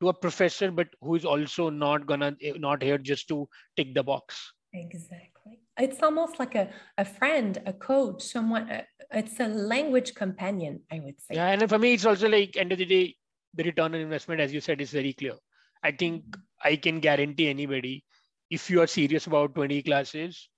to 0.00 0.08
a 0.08 0.14
professor 0.14 0.70
but 0.72 0.88
who 1.00 1.14
is 1.14 1.24
also 1.24 1.70
not 1.70 2.06
gonna 2.06 2.34
eh, 2.42 2.54
not 2.56 2.82
here 2.82 2.98
just 2.98 3.28
to 3.28 3.48
tick 3.76 3.94
the 3.94 4.02
box 4.02 4.52
exactly. 4.72 5.60
It's 5.78 6.02
almost 6.02 6.38
like 6.38 6.54
a, 6.54 6.70
a 6.98 7.04
friend 7.04 7.60
a 7.66 7.72
coach 7.72 8.22
someone 8.22 8.70
uh, 8.70 8.82
it's 9.10 9.40
a 9.40 9.48
language 9.48 10.14
companion 10.14 10.80
i 10.90 11.00
would 11.00 11.20
say. 11.20 11.34
Yeah 11.34 11.48
and 11.48 11.68
for 11.68 11.78
me 11.78 11.94
it's 11.94 12.04
also 12.04 12.28
like 12.28 12.56
end 12.56 12.72
of 12.72 12.78
the 12.78 12.84
day 12.84 13.16
the 13.54 13.64
return 13.64 13.94
on 13.94 14.00
investment 14.00 14.40
as 14.40 14.52
you 14.52 14.60
said 14.60 14.80
is 14.80 14.90
very 14.90 15.12
clear. 15.12 15.34
I 15.82 15.90
think 15.90 16.24
i 16.62 16.76
can 16.76 17.00
guarantee 17.00 17.48
anybody 17.48 18.04
if 18.50 18.70
you 18.70 18.80
are 18.80 18.86
serious 18.86 19.26
about 19.26 19.54
20 19.54 19.82
classes 19.82 20.48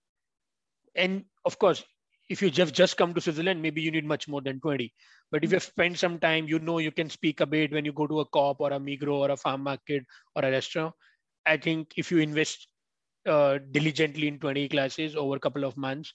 and 0.95 1.25
of 1.45 1.59
course 1.59 1.83
if 2.29 2.43
you 2.43 2.51
just 2.51 2.75
just 2.75 2.97
come 2.97 3.15
to 3.15 3.21
switzerland 3.21 3.63
maybe 3.63 3.81
you 3.81 3.91
need 3.91 4.05
much 4.05 4.29
more 4.29 4.43
than 4.43 4.61
20 4.61 4.93
but 5.31 5.45
if 5.45 5.53
you 5.53 5.61
spend 5.61 5.99
some 5.99 6.19
time 6.19 6.47
you 6.47 6.59
know 6.59 6.79
you 6.79 6.93
can 6.93 7.11
speak 7.11 7.41
a 7.41 7.47
bit 7.47 7.73
when 7.73 7.85
you 7.85 7.93
go 7.93 8.07
to 8.07 8.21
a 8.21 8.27
Coop 8.27 8.61
or 8.61 8.73
a 8.73 8.79
Migros 8.79 9.21
or 9.27 9.31
a 9.31 9.37
farm 9.37 9.63
market 9.63 10.05
or 10.37 10.45
a 10.45 10.51
restaurant. 10.51 10.95
I 11.47 11.57
think 11.57 11.93
if 11.97 12.11
you 12.11 12.19
invest 12.19 12.69
uh, 13.27 13.59
diligently 13.71 14.29
in 14.29 14.39
20 14.39 14.69
classes 14.69 15.17
over 15.17 15.37
a 15.37 15.41
couple 15.41 15.65
of 15.65 15.77
months 15.77 16.13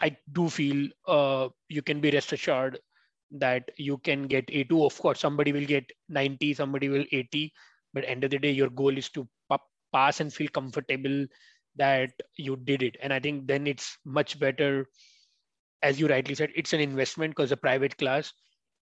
i 0.00 0.16
do 0.32 0.48
feel 0.48 0.88
uh, 1.06 1.48
you 1.68 1.82
can 1.82 2.00
be 2.00 2.10
rest 2.10 2.32
assured 2.32 2.78
that 3.30 3.70
you 3.76 3.98
can 3.98 4.26
get 4.26 4.46
a2 4.48 4.84
of 4.86 4.98
course 4.98 5.20
somebody 5.20 5.52
will 5.52 5.66
get 5.66 5.90
90 6.08 6.54
somebody 6.54 6.88
will 6.88 7.04
80 7.12 7.52
but 7.92 8.04
end 8.06 8.24
of 8.24 8.30
the 8.30 8.38
day 8.38 8.50
your 8.50 8.70
goal 8.70 8.96
is 8.96 9.08
to 9.10 9.28
pass 9.92 10.20
and 10.20 10.34
feel 10.34 10.48
comfortable 10.48 11.24
that 11.76 12.10
you 12.36 12.56
did 12.56 12.82
it. 12.82 12.96
And 13.00 13.12
i 13.12 13.20
think 13.20 13.46
then 13.46 13.66
it's 13.66 13.96
much 14.04 14.38
better 14.38 14.86
as 15.82 16.00
you 16.00 16.08
rightly 16.08 16.34
said 16.34 16.50
it's 16.56 16.72
an 16.72 16.80
investment 16.80 17.30
because 17.34 17.52
a 17.52 17.56
private 17.56 17.96
class 17.98 18.32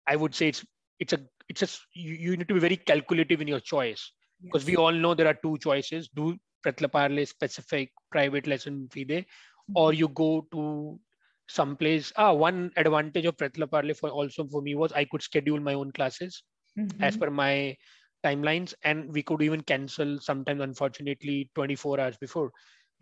i 0.07 0.15
would 0.15 0.35
say 0.35 0.49
it's 0.49 0.63
it's 0.99 1.13
a 1.13 1.19
it's 1.47 1.59
just 1.59 1.81
you, 1.93 2.13
you 2.13 2.37
need 2.37 2.47
to 2.47 2.53
be 2.53 2.59
very 2.59 2.77
calculative 2.77 3.41
in 3.41 3.47
your 3.47 3.59
choice. 3.59 4.11
Because 4.41 4.63
yes. 4.63 4.67
we 4.69 4.77
all 4.77 4.91
know 4.91 5.13
there 5.13 5.27
are 5.27 5.37
two 5.41 5.57
choices 5.57 6.09
do 6.15 6.37
Prêt 6.63 6.83
à 6.83 6.87
Parler 6.87 7.25
specific 7.25 7.91
private 8.09 8.47
lesson 8.47 8.87
fee 8.91 9.05
mm-hmm. 9.05 9.75
or 9.75 9.93
you 9.93 10.07
go 10.09 10.47
to 10.51 10.99
some 11.47 11.75
place 11.75 12.11
ah 12.15 12.33
one 12.33 12.71
advantage 12.75 13.25
of 13.25 13.37
Prêt 13.37 13.57
à 13.59 13.67
Parler 13.67 13.93
for 13.93 14.09
also 14.09 14.47
for 14.47 14.61
me 14.61 14.75
was 14.75 14.91
i 14.93 15.05
could 15.05 15.21
schedule 15.21 15.59
my 15.59 15.73
own 15.73 15.91
classes 15.91 16.43
mm-hmm. 16.77 17.03
as 17.03 17.17
per 17.17 17.29
my 17.29 17.75
timelines 18.23 18.73
and 18.83 19.11
we 19.13 19.23
could 19.23 19.41
even 19.41 19.61
cancel 19.61 20.19
sometimes 20.19 20.61
unfortunately 20.61 21.49
24 21.55 21.99
hours 21.99 22.17
before 22.17 22.51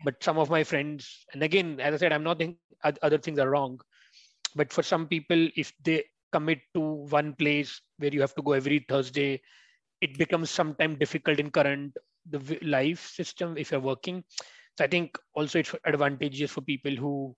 but 0.04 0.22
some 0.22 0.38
of 0.38 0.50
my 0.50 0.62
friends 0.62 1.26
and 1.32 1.42
again 1.42 1.80
as 1.80 1.94
i 1.94 1.96
said 1.96 2.12
i'm 2.12 2.22
not 2.22 2.38
thinking 2.38 2.58
other 3.02 3.18
things 3.18 3.38
are 3.38 3.50
wrong 3.50 3.78
but 4.54 4.72
for 4.72 4.82
some 4.82 5.06
people 5.06 5.48
if 5.56 5.72
they 5.82 6.04
commit 6.32 6.60
to 6.74 6.80
one 7.10 7.34
place 7.34 7.80
where 7.98 8.12
you 8.12 8.20
have 8.20 8.34
to 8.34 8.42
go 8.42 8.52
every 8.52 8.84
thursday 8.88 9.40
it 10.00 10.16
becomes 10.16 10.50
sometimes 10.50 10.98
difficult 10.98 11.40
in 11.40 11.50
current 11.50 11.96
the 12.30 12.58
life 12.62 13.06
system 13.08 13.56
if 13.56 13.72
you're 13.72 13.80
working. 13.80 14.24
So 14.78 14.84
i 14.84 14.88
think 14.88 15.18
also 15.34 15.58
it's 15.58 15.74
advantageous 15.86 16.50
for 16.52 16.60
people 16.62 16.94
who 16.94 17.34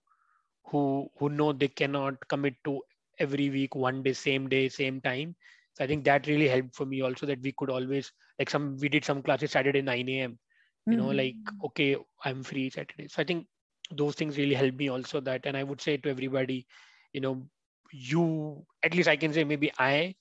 who 0.71 1.09
who 1.19 1.31
know 1.31 1.53
they 1.53 1.69
cannot 1.69 2.17
commit 2.29 2.55
to 2.65 2.81
every 3.19 3.51
week 3.51 3.75
one 3.75 4.03
day 4.03 4.13
same 4.13 4.49
day 4.49 4.69
same 4.69 5.01
time. 5.01 5.35
So 5.75 5.85
i 5.85 5.87
think 5.87 6.05
that 6.05 6.27
really 6.27 6.49
helped 6.49 6.75
for 6.75 6.87
me 6.87 7.01
also 7.03 7.27
that 7.27 7.41
we 7.43 7.53
could 7.57 7.71
always 7.71 8.13
like 8.39 8.51
some 8.51 8.77
we 8.81 8.89
did 8.89 9.05
some 9.05 9.23
classes 9.23 9.53
saturday 9.53 9.83
9 9.83 10.09
a.m 10.09 10.39
you 10.87 10.97
know 10.97 11.09
mm-hmm. 11.09 11.19
like 11.19 11.55
okay 11.65 11.97
i'm 12.25 12.43
free 12.43 12.71
saturday. 12.71 13.09
So 13.09 13.23
i 13.23 13.25
think 13.25 13.47
those 13.91 14.15
things 14.15 14.37
really 14.37 14.55
helped 14.55 14.77
me 14.77 14.89
also 14.89 15.21
that 15.21 15.47
and 15.47 15.57
i 15.57 15.63
would 15.63 15.81
say 15.81 15.97
to 15.97 16.11
everybody 16.11 16.67
you 17.13 17.21
know 17.21 17.47
you 17.93 18.65
at 18.83 18.95
least 18.95 19.09
i 19.09 19.17
can 19.17 19.33
say 19.33 19.45
maybe 19.45 19.73
i 19.79 20.15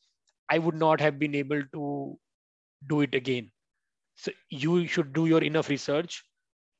i 0.49 0.57
would 0.57 0.75
not 0.75 0.99
have 0.99 1.19
been 1.19 1.35
able 1.35 1.61
to 1.73 2.17
do 2.87 3.01
it 3.01 3.13
again 3.13 3.51
so 4.19 4.31
you 4.49 4.87
should 4.87 5.13
do 5.13 5.25
your 5.27 5.43
enough 5.43 5.69
research 5.69 6.23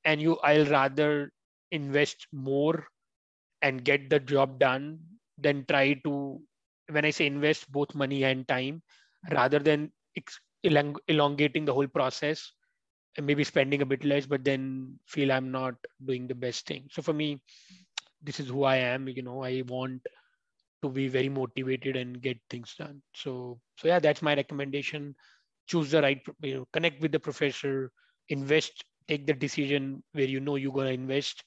and 0.05 0.21
you 0.21 0.37
i'll 0.49 0.65
rather 0.67 1.31
invest 1.71 2.27
more 2.33 2.87
and 3.61 3.83
get 3.85 4.09
the 4.09 4.19
job 4.19 4.59
done 4.59 4.99
than 5.37 5.65
try 5.65 5.93
to 6.05 6.41
when 6.91 7.05
i 7.05 7.11
say 7.11 7.25
invest 7.27 7.71
both 7.71 7.95
money 7.95 8.23
and 8.23 8.47
time 8.47 8.81
rather 9.31 9.59
than 9.59 9.91
elongating 11.07 11.65
the 11.65 11.73
whole 11.73 11.87
process 11.87 12.53
and 13.17 13.25
maybe 13.25 13.43
spending 13.43 13.81
a 13.81 13.85
bit 13.85 14.05
less, 14.05 14.25
but 14.25 14.43
then 14.43 14.99
feel 15.07 15.31
I'm 15.31 15.51
not 15.51 15.75
doing 16.05 16.27
the 16.27 16.35
best 16.35 16.67
thing. 16.67 16.87
So 16.91 17.01
for 17.01 17.13
me, 17.13 17.41
this 18.21 18.39
is 18.39 18.47
who 18.49 18.63
I 18.63 18.77
am. 18.77 19.07
You 19.09 19.23
know, 19.23 19.43
I 19.43 19.63
want 19.67 20.01
to 20.83 20.89
be 20.89 21.07
very 21.07 21.29
motivated 21.29 21.95
and 21.97 22.21
get 22.21 22.37
things 22.49 22.75
done. 22.77 23.01
So 23.15 23.59
so 23.77 23.87
yeah, 23.87 23.99
that's 23.99 24.21
my 24.21 24.35
recommendation. 24.35 25.15
Choose 25.69 25.91
the 25.91 26.01
right, 26.01 26.21
you 26.41 26.55
know, 26.55 26.67
connect 26.73 27.01
with 27.01 27.11
the 27.11 27.19
professor, 27.19 27.91
invest, 28.29 28.83
take 29.07 29.27
the 29.27 29.33
decision 29.33 30.03
where 30.13 30.25
you 30.25 30.39
know 30.39 30.55
you're 30.55 30.73
gonna 30.73 30.89
invest. 30.89 31.43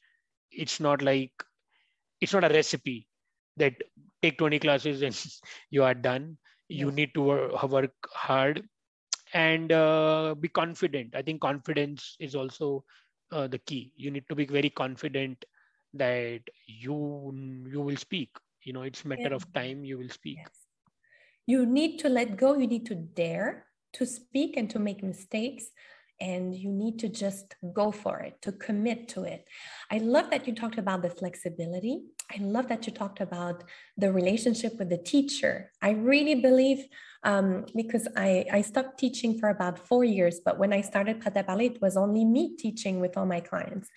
It's 0.51 0.81
not 0.81 1.03
like 1.03 1.33
it's 2.21 2.33
not 2.33 2.45
a 2.45 2.55
recipe 2.55 3.09
that 3.57 3.75
take 4.23 4.39
20 4.39 4.59
classes 4.59 5.03
and 5.03 5.15
you 5.71 5.83
are 5.83 5.95
done. 5.95 6.39
You 6.69 6.91
need 6.91 7.13
to 7.15 7.21
work 7.69 7.93
hard 8.15 8.63
and 9.35 9.73
uh, 9.73 10.35
be 10.39 10.49
confident. 10.49 11.15
I 11.15 11.23
think 11.23 11.41
confidence 11.41 12.17
is 12.19 12.35
also 12.35 12.85
uh, 13.31 13.47
the 13.47 13.59
key. 13.59 13.93
You 13.97 14.11
need 14.11 14.25
to 14.29 14.35
be 14.35 14.47
very 14.47 14.71
confident 14.71 15.45
that 15.95 16.41
you 16.67 16.97
you 17.71 17.81
will 17.81 17.97
speak. 17.97 18.31
You 18.63 18.73
know, 18.73 18.83
it's 18.83 19.05
matter 19.05 19.31
yeah. 19.31 19.37
of 19.37 19.53
time. 19.53 19.85
You 19.85 19.99
will 19.99 20.09
speak. 20.09 20.39
Yes. 20.39 20.49
You 21.47 21.67
need 21.67 21.99
to 22.01 22.09
let 22.09 22.37
go. 22.37 22.57
You 22.57 22.67
need 22.67 22.87
to 22.87 22.95
dare 22.95 23.67
to 23.94 24.07
speak 24.07 24.57
and 24.57 24.68
to 24.70 24.78
make 24.78 25.02
mistakes 25.02 25.66
and 26.22 26.55
you 26.55 26.70
need 26.70 27.00
to 27.00 27.09
just 27.09 27.57
go 27.72 27.90
for 27.90 28.20
it, 28.20 28.40
to 28.42 28.52
commit 28.52 29.09
to 29.09 29.24
it. 29.24 29.44
I 29.90 29.98
love 29.98 30.31
that 30.31 30.46
you 30.46 30.55
talked 30.55 30.78
about 30.78 31.02
the 31.02 31.11
flexibility. 31.11 32.02
I 32.31 32.40
love 32.40 32.68
that 32.68 32.87
you 32.87 32.92
talked 32.92 33.20
about 33.20 33.64
the 33.96 34.12
relationship 34.12 34.78
with 34.78 34.88
the 34.88 34.98
teacher. 34.98 35.72
I 35.83 35.90
really 35.90 36.37
believe 36.37 36.87
um, 37.24 37.66
because 37.74 38.07
I, 38.16 38.44
I 38.52 38.62
stopped 38.62 38.98
teaching 38.98 39.38
for 39.38 39.48
about 39.48 39.81
four 39.81 40.05
years, 40.05 40.40
but 40.44 40.59
when 40.61 40.72
I 40.72 40.81
started 40.81 41.20
Parler, 41.20 41.62
it 41.62 41.83
was 41.83 41.96
only 41.96 42.24
me 42.24 42.55
teaching 42.57 43.00
with 43.00 43.16
all 43.16 43.26
my 43.26 43.40
clients. 43.40 43.88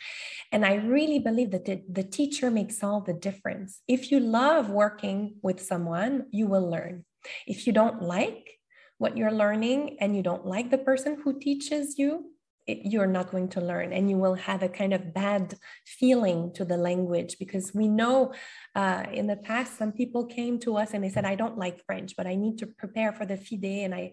And 0.52 0.66
I 0.66 0.76
really 0.76 1.20
believe 1.20 1.52
that 1.52 1.66
the, 1.66 1.84
the 1.88 2.04
teacher 2.04 2.50
makes 2.50 2.84
all 2.84 3.02
the 3.02 3.14
difference. 3.14 3.82
If 3.88 4.12
you 4.12 4.20
love 4.20 4.70
working 4.70 5.36
with 5.44 5.62
someone, 5.62 6.26
you 6.32 6.48
will 6.48 6.68
learn. 6.70 7.06
If 7.46 7.68
you 7.68 7.74
don't 7.74 8.02
like, 8.02 8.55
what 8.98 9.18
you're 9.18 9.32
learning 9.32 9.98
and 10.00 10.16
you 10.16 10.24
don't 10.24 10.46
like 10.46 10.72
the 10.72 10.78
person 10.78 11.18
who 11.24 11.40
teaches 11.40 11.98
you, 11.98 12.32
it, 12.68 12.80
you're 12.84 13.08
not 13.08 13.30
going 13.30 13.50
to 13.50 13.62
learn 13.62 13.94
and 13.94 14.10
you 14.10 14.18
will 14.18 14.34
have 14.34 14.64
a 14.64 14.70
kind 14.70 14.94
of 14.94 15.14
bad 15.14 15.56
feeling 15.86 16.52
to 16.54 16.66
the 16.66 16.78
language 16.78 17.38
because 17.38 17.74
we 17.76 17.88
know 17.88 18.34
uh, 18.76 19.04
in 19.12 19.28
the 19.28 19.36
past 19.36 19.78
some 19.78 19.92
people 19.92 20.26
came 20.26 20.60
to 20.60 20.76
us 20.76 20.92
and 20.94 21.04
they 21.04 21.10
said 21.10 21.26
i 21.26 21.36
don't 21.36 21.60
like 21.60 21.86
french 21.86 22.16
but 22.18 22.26
i 22.26 22.34
need 22.34 22.58
to 22.58 22.66
prepare 22.66 23.14
for 23.14 23.24
the 23.24 23.38
fide 23.38 23.64
and 23.64 23.94
i 23.94 24.12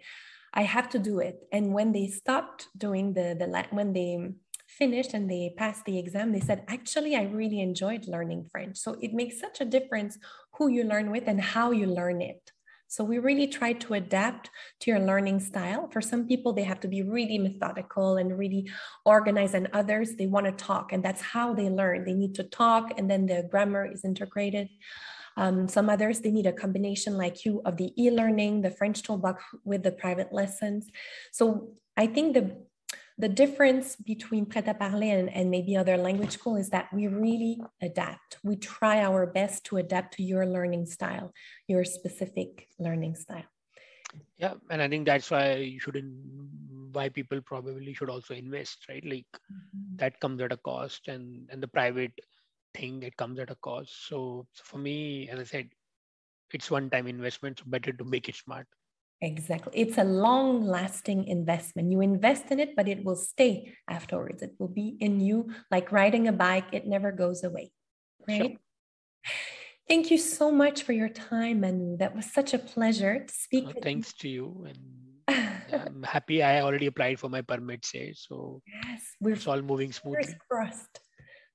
i 0.54 0.62
have 0.62 0.88
to 0.90 0.98
do 0.98 1.18
it. 1.18 1.40
And 1.50 1.72
when 1.72 1.92
they 1.92 2.08
stopped 2.08 2.68
doing 2.76 3.14
the 3.14 3.34
the 3.38 3.66
when 3.70 3.92
they 3.92 4.32
finished 4.68 5.14
and 5.14 5.30
they 5.30 5.54
passed 5.56 5.84
the 5.84 5.98
exam 5.98 6.32
they 6.32 6.40
said 6.40 6.64
actually 6.68 7.14
i 7.14 7.24
really 7.24 7.60
enjoyed 7.60 8.06
learning 8.06 8.48
french. 8.50 8.76
So 8.78 8.96
it 9.00 9.12
makes 9.12 9.40
such 9.40 9.60
a 9.60 9.64
difference 9.64 10.18
who 10.54 10.68
you 10.68 10.84
learn 10.84 11.10
with 11.10 11.24
and 11.26 11.40
how 11.40 11.70
you 11.70 11.86
learn 11.86 12.20
it 12.20 12.51
so 12.92 13.02
we 13.02 13.18
really 13.18 13.46
try 13.46 13.72
to 13.72 13.94
adapt 13.94 14.50
to 14.80 14.90
your 14.90 15.00
learning 15.00 15.40
style. 15.40 15.88
For 15.90 16.02
some 16.02 16.28
people, 16.28 16.52
they 16.52 16.62
have 16.64 16.78
to 16.80 16.88
be 16.88 17.00
really 17.02 17.38
methodical 17.38 18.18
and 18.18 18.38
really 18.38 18.70
organized, 19.06 19.54
and 19.54 19.68
others, 19.72 20.16
they 20.16 20.26
want 20.26 20.44
to 20.44 20.52
talk, 20.52 20.92
and 20.92 21.02
that's 21.02 21.22
how 21.22 21.54
they 21.54 21.70
learn. 21.70 22.04
They 22.04 22.12
need 22.12 22.34
to 22.34 22.44
talk, 22.44 22.92
and 22.98 23.10
then 23.10 23.24
the 23.24 23.48
grammar 23.50 23.90
is 23.90 24.04
integrated. 24.04 24.68
Um, 25.38 25.68
some 25.68 25.88
others, 25.88 26.20
they 26.20 26.30
need 26.30 26.44
a 26.44 26.52
combination 26.52 27.16
like 27.16 27.46
you 27.46 27.62
of 27.64 27.78
the 27.78 27.94
e-learning, 27.96 28.60
the 28.60 28.70
French 28.70 29.02
toolbox 29.02 29.42
with 29.64 29.82
the 29.82 29.92
private 29.92 30.30
lessons. 30.30 30.90
So 31.32 31.72
I 31.96 32.06
think 32.06 32.34
the 32.34 32.58
the 33.22 33.28
difference 33.28 33.94
between 33.94 34.44
Prêt 34.44 34.66
à 34.66 34.76
Parler 34.76 35.16
and, 35.16 35.30
and 35.30 35.48
maybe 35.48 35.76
other 35.76 35.96
language 35.96 36.32
school 36.32 36.56
is 36.56 36.70
that 36.70 36.92
we 36.92 37.06
really 37.06 37.62
adapt. 37.80 38.38
We 38.42 38.56
try 38.56 39.00
our 39.00 39.26
best 39.26 39.62
to 39.66 39.76
adapt 39.76 40.14
to 40.16 40.24
your 40.24 40.44
learning 40.44 40.86
style, 40.86 41.32
your 41.68 41.84
specific 41.84 42.66
learning 42.80 43.14
style. 43.14 43.46
Yeah, 44.38 44.54
and 44.70 44.82
I 44.82 44.88
think 44.88 45.06
that's 45.06 45.30
why 45.30 45.54
you 45.54 45.78
shouldn't. 45.78 46.10
Why 46.90 47.10
people 47.10 47.40
probably 47.42 47.94
should 47.94 48.10
also 48.10 48.34
invest, 48.34 48.88
right? 48.88 49.04
Like 49.04 49.30
Mhm. 49.32 49.98
that 49.98 50.18
comes 50.18 50.42
at 50.42 50.50
a 50.50 50.56
cost, 50.56 51.06
and 51.06 51.48
and 51.48 51.62
the 51.62 51.68
private 51.68 52.18
thing 52.74 53.04
it 53.04 53.16
comes 53.16 53.38
at 53.38 53.54
a 53.54 53.58
cost. 53.62 54.08
So, 54.08 54.48
so 54.52 54.62
for 54.64 54.78
me, 54.78 55.28
as 55.28 55.38
I 55.38 55.44
said, 55.44 55.70
it's 56.50 56.72
one-time 56.72 57.06
investment. 57.06 57.60
So 57.60 57.64
better 57.66 57.92
to 57.92 58.04
make 58.04 58.28
it 58.28 58.34
smart. 58.34 58.66
Exactly. 59.22 59.72
It's 59.76 59.98
a 59.98 60.04
long 60.04 60.66
lasting 60.66 61.28
investment. 61.28 61.92
You 61.92 62.00
invest 62.00 62.50
in 62.50 62.58
it, 62.58 62.74
but 62.74 62.88
it 62.88 63.04
will 63.04 63.14
stay 63.16 63.72
afterwards. 63.88 64.42
It 64.42 64.54
will 64.58 64.68
be 64.82 64.96
in 64.98 65.20
you, 65.20 65.54
like 65.70 65.92
riding 65.92 66.26
a 66.26 66.32
bike, 66.32 66.66
it 66.72 66.88
never 66.88 67.12
goes 67.12 67.44
away. 67.44 67.70
Sure. 68.28 68.38
Right. 68.38 68.58
Thank 69.88 70.10
you 70.10 70.18
so 70.18 70.50
much 70.50 70.82
for 70.82 70.92
your 70.92 71.08
time, 71.08 71.62
And 71.62 71.98
That 72.00 72.16
was 72.16 72.32
such 72.32 72.52
a 72.52 72.58
pleasure 72.58 73.24
to 73.24 73.32
speak 73.32 73.64
uh, 73.64 73.72
with 73.74 73.84
thanks 73.84 74.12
to 74.14 74.28
you, 74.28 74.66
and 74.68 74.80
I'm 75.72 76.02
happy. 76.02 76.42
I 76.42 76.60
already 76.62 76.86
applied 76.86 77.20
for 77.20 77.28
my 77.28 77.42
permit, 77.42 77.84
C 77.84 78.12
so. 78.14 78.60
yes, 78.66 79.02
we're 79.20 79.34
It's 79.34 79.46
all 79.46 79.62
moving 79.62 79.92
smoothly. 79.92 80.34
crossed. 80.48 80.98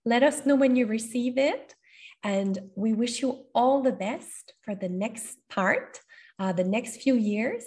Let 0.06 0.24
us 0.24 0.46
know 0.46 0.56
when 0.56 0.76
you 0.78 0.86
receive 0.88 1.38
it. 1.38 1.76
And 2.24 2.58
we 2.76 2.94
wish 2.94 3.22
you 3.22 3.46
all 3.54 3.82
the 3.82 3.92
best 3.92 4.54
for 4.64 4.74
the 4.74 4.90
next 4.90 5.38
part, 5.50 6.00
uh, 6.40 6.54
the 6.54 6.64
next 6.64 7.02
few 7.02 7.16
years. 7.16 7.64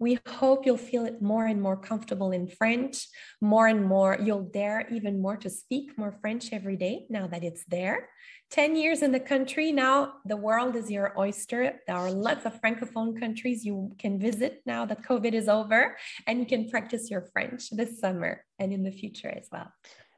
We 0.00 0.18
hope 0.28 0.64
you'll 0.64 0.76
feel 0.76 1.04
it 1.06 1.20
more 1.20 1.46
and 1.46 1.60
more 1.60 1.76
comfortable 1.76 2.30
in 2.30 2.46
French, 2.46 3.08
more 3.40 3.66
and 3.66 3.84
more, 3.84 4.16
you'll 4.22 4.44
dare 4.44 4.86
even 4.92 5.20
more 5.20 5.36
to 5.38 5.50
speak 5.50 5.98
more 5.98 6.12
French 6.20 6.52
every 6.52 6.76
day 6.76 7.06
now 7.10 7.26
that 7.26 7.42
it's 7.42 7.64
there. 7.64 8.08
10 8.50 8.76
years 8.76 9.02
in 9.02 9.10
the 9.10 9.20
country, 9.20 9.72
now 9.72 10.14
the 10.24 10.36
world 10.36 10.76
is 10.76 10.88
your 10.88 11.18
oyster. 11.18 11.80
There 11.86 11.96
are 11.96 12.10
lots 12.10 12.46
of 12.46 12.60
Francophone 12.62 13.18
countries 13.18 13.64
you 13.64 13.92
can 13.98 14.20
visit 14.20 14.62
now 14.64 14.86
that 14.86 15.02
COVID 15.02 15.32
is 15.32 15.48
over, 15.48 15.96
and 16.26 16.38
you 16.38 16.46
can 16.46 16.70
practice 16.70 17.10
your 17.10 17.28
French 17.32 17.68
this 17.70 17.98
summer 17.98 18.44
and 18.58 18.72
in 18.72 18.84
the 18.84 18.92
future 18.92 19.28
as 19.28 19.48
well. 19.50 19.70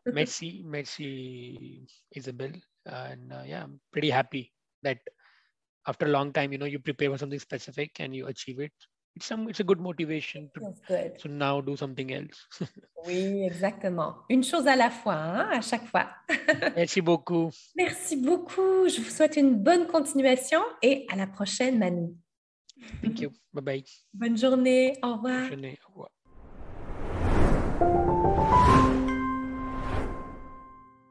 Merci, 0.07 0.63
merci, 0.65 1.87
Isabel. 2.15 2.53
And 2.87 3.33
uh, 3.33 3.43
yeah, 3.47 3.65
I'm 3.65 3.81
pretty 3.93 4.11
happy 4.11 4.53
that 4.83 4.99
after 5.87 6.07
a 6.07 6.11
long 6.11 6.33
time, 6.33 6.53
you 6.53 6.59
know, 6.59 6.67
you 6.67 6.79
prepare 6.79 7.11
for 7.11 7.19
something 7.19 7.39
specific 7.39 8.01
and 8.01 8.15
you 8.15 8.27
achieve 8.27 8.61
it. 8.61 8.73
It's 9.17 9.27
some, 9.27 9.49
it's 9.49 9.59
a 9.59 9.65
good 9.65 9.81
motivation 9.81 10.51
to 10.55 10.61
good. 10.87 11.21
so 11.21 11.29
now 11.29 11.61
do 11.61 11.77
something 11.77 12.13
else. 12.13 12.47
Oui, 13.07 13.45
exactement. 13.45 14.17
Une 14.29 14.45
chose 14.45 14.67
à 14.69 14.77
la 14.77 14.91
fois, 14.91 15.15
hein, 15.15 15.49
à 15.51 15.63
chaque 15.63 15.87
fois. 15.87 16.11
merci 16.77 17.01
beaucoup. 17.01 17.51
Merci 17.75 18.17
beaucoup. 18.17 18.89
Je 18.89 19.01
vous 19.01 19.11
souhaite 19.11 19.37
une 19.37 19.57
bonne 19.57 19.87
continuation 19.87 20.61
et 20.83 21.07
à 21.11 21.17
la 21.17 21.27
prochaine, 21.27 21.79
Manu. 21.79 22.15
Thank 23.03 23.21
you. 23.21 23.31
Bye 23.53 23.65
bye. 23.65 23.85
Bonne 24.13 24.37
journée. 24.37 24.99
Au 25.03 25.15
revoir. 25.15 25.51
Au 25.51 25.89
revoir. 25.89 26.11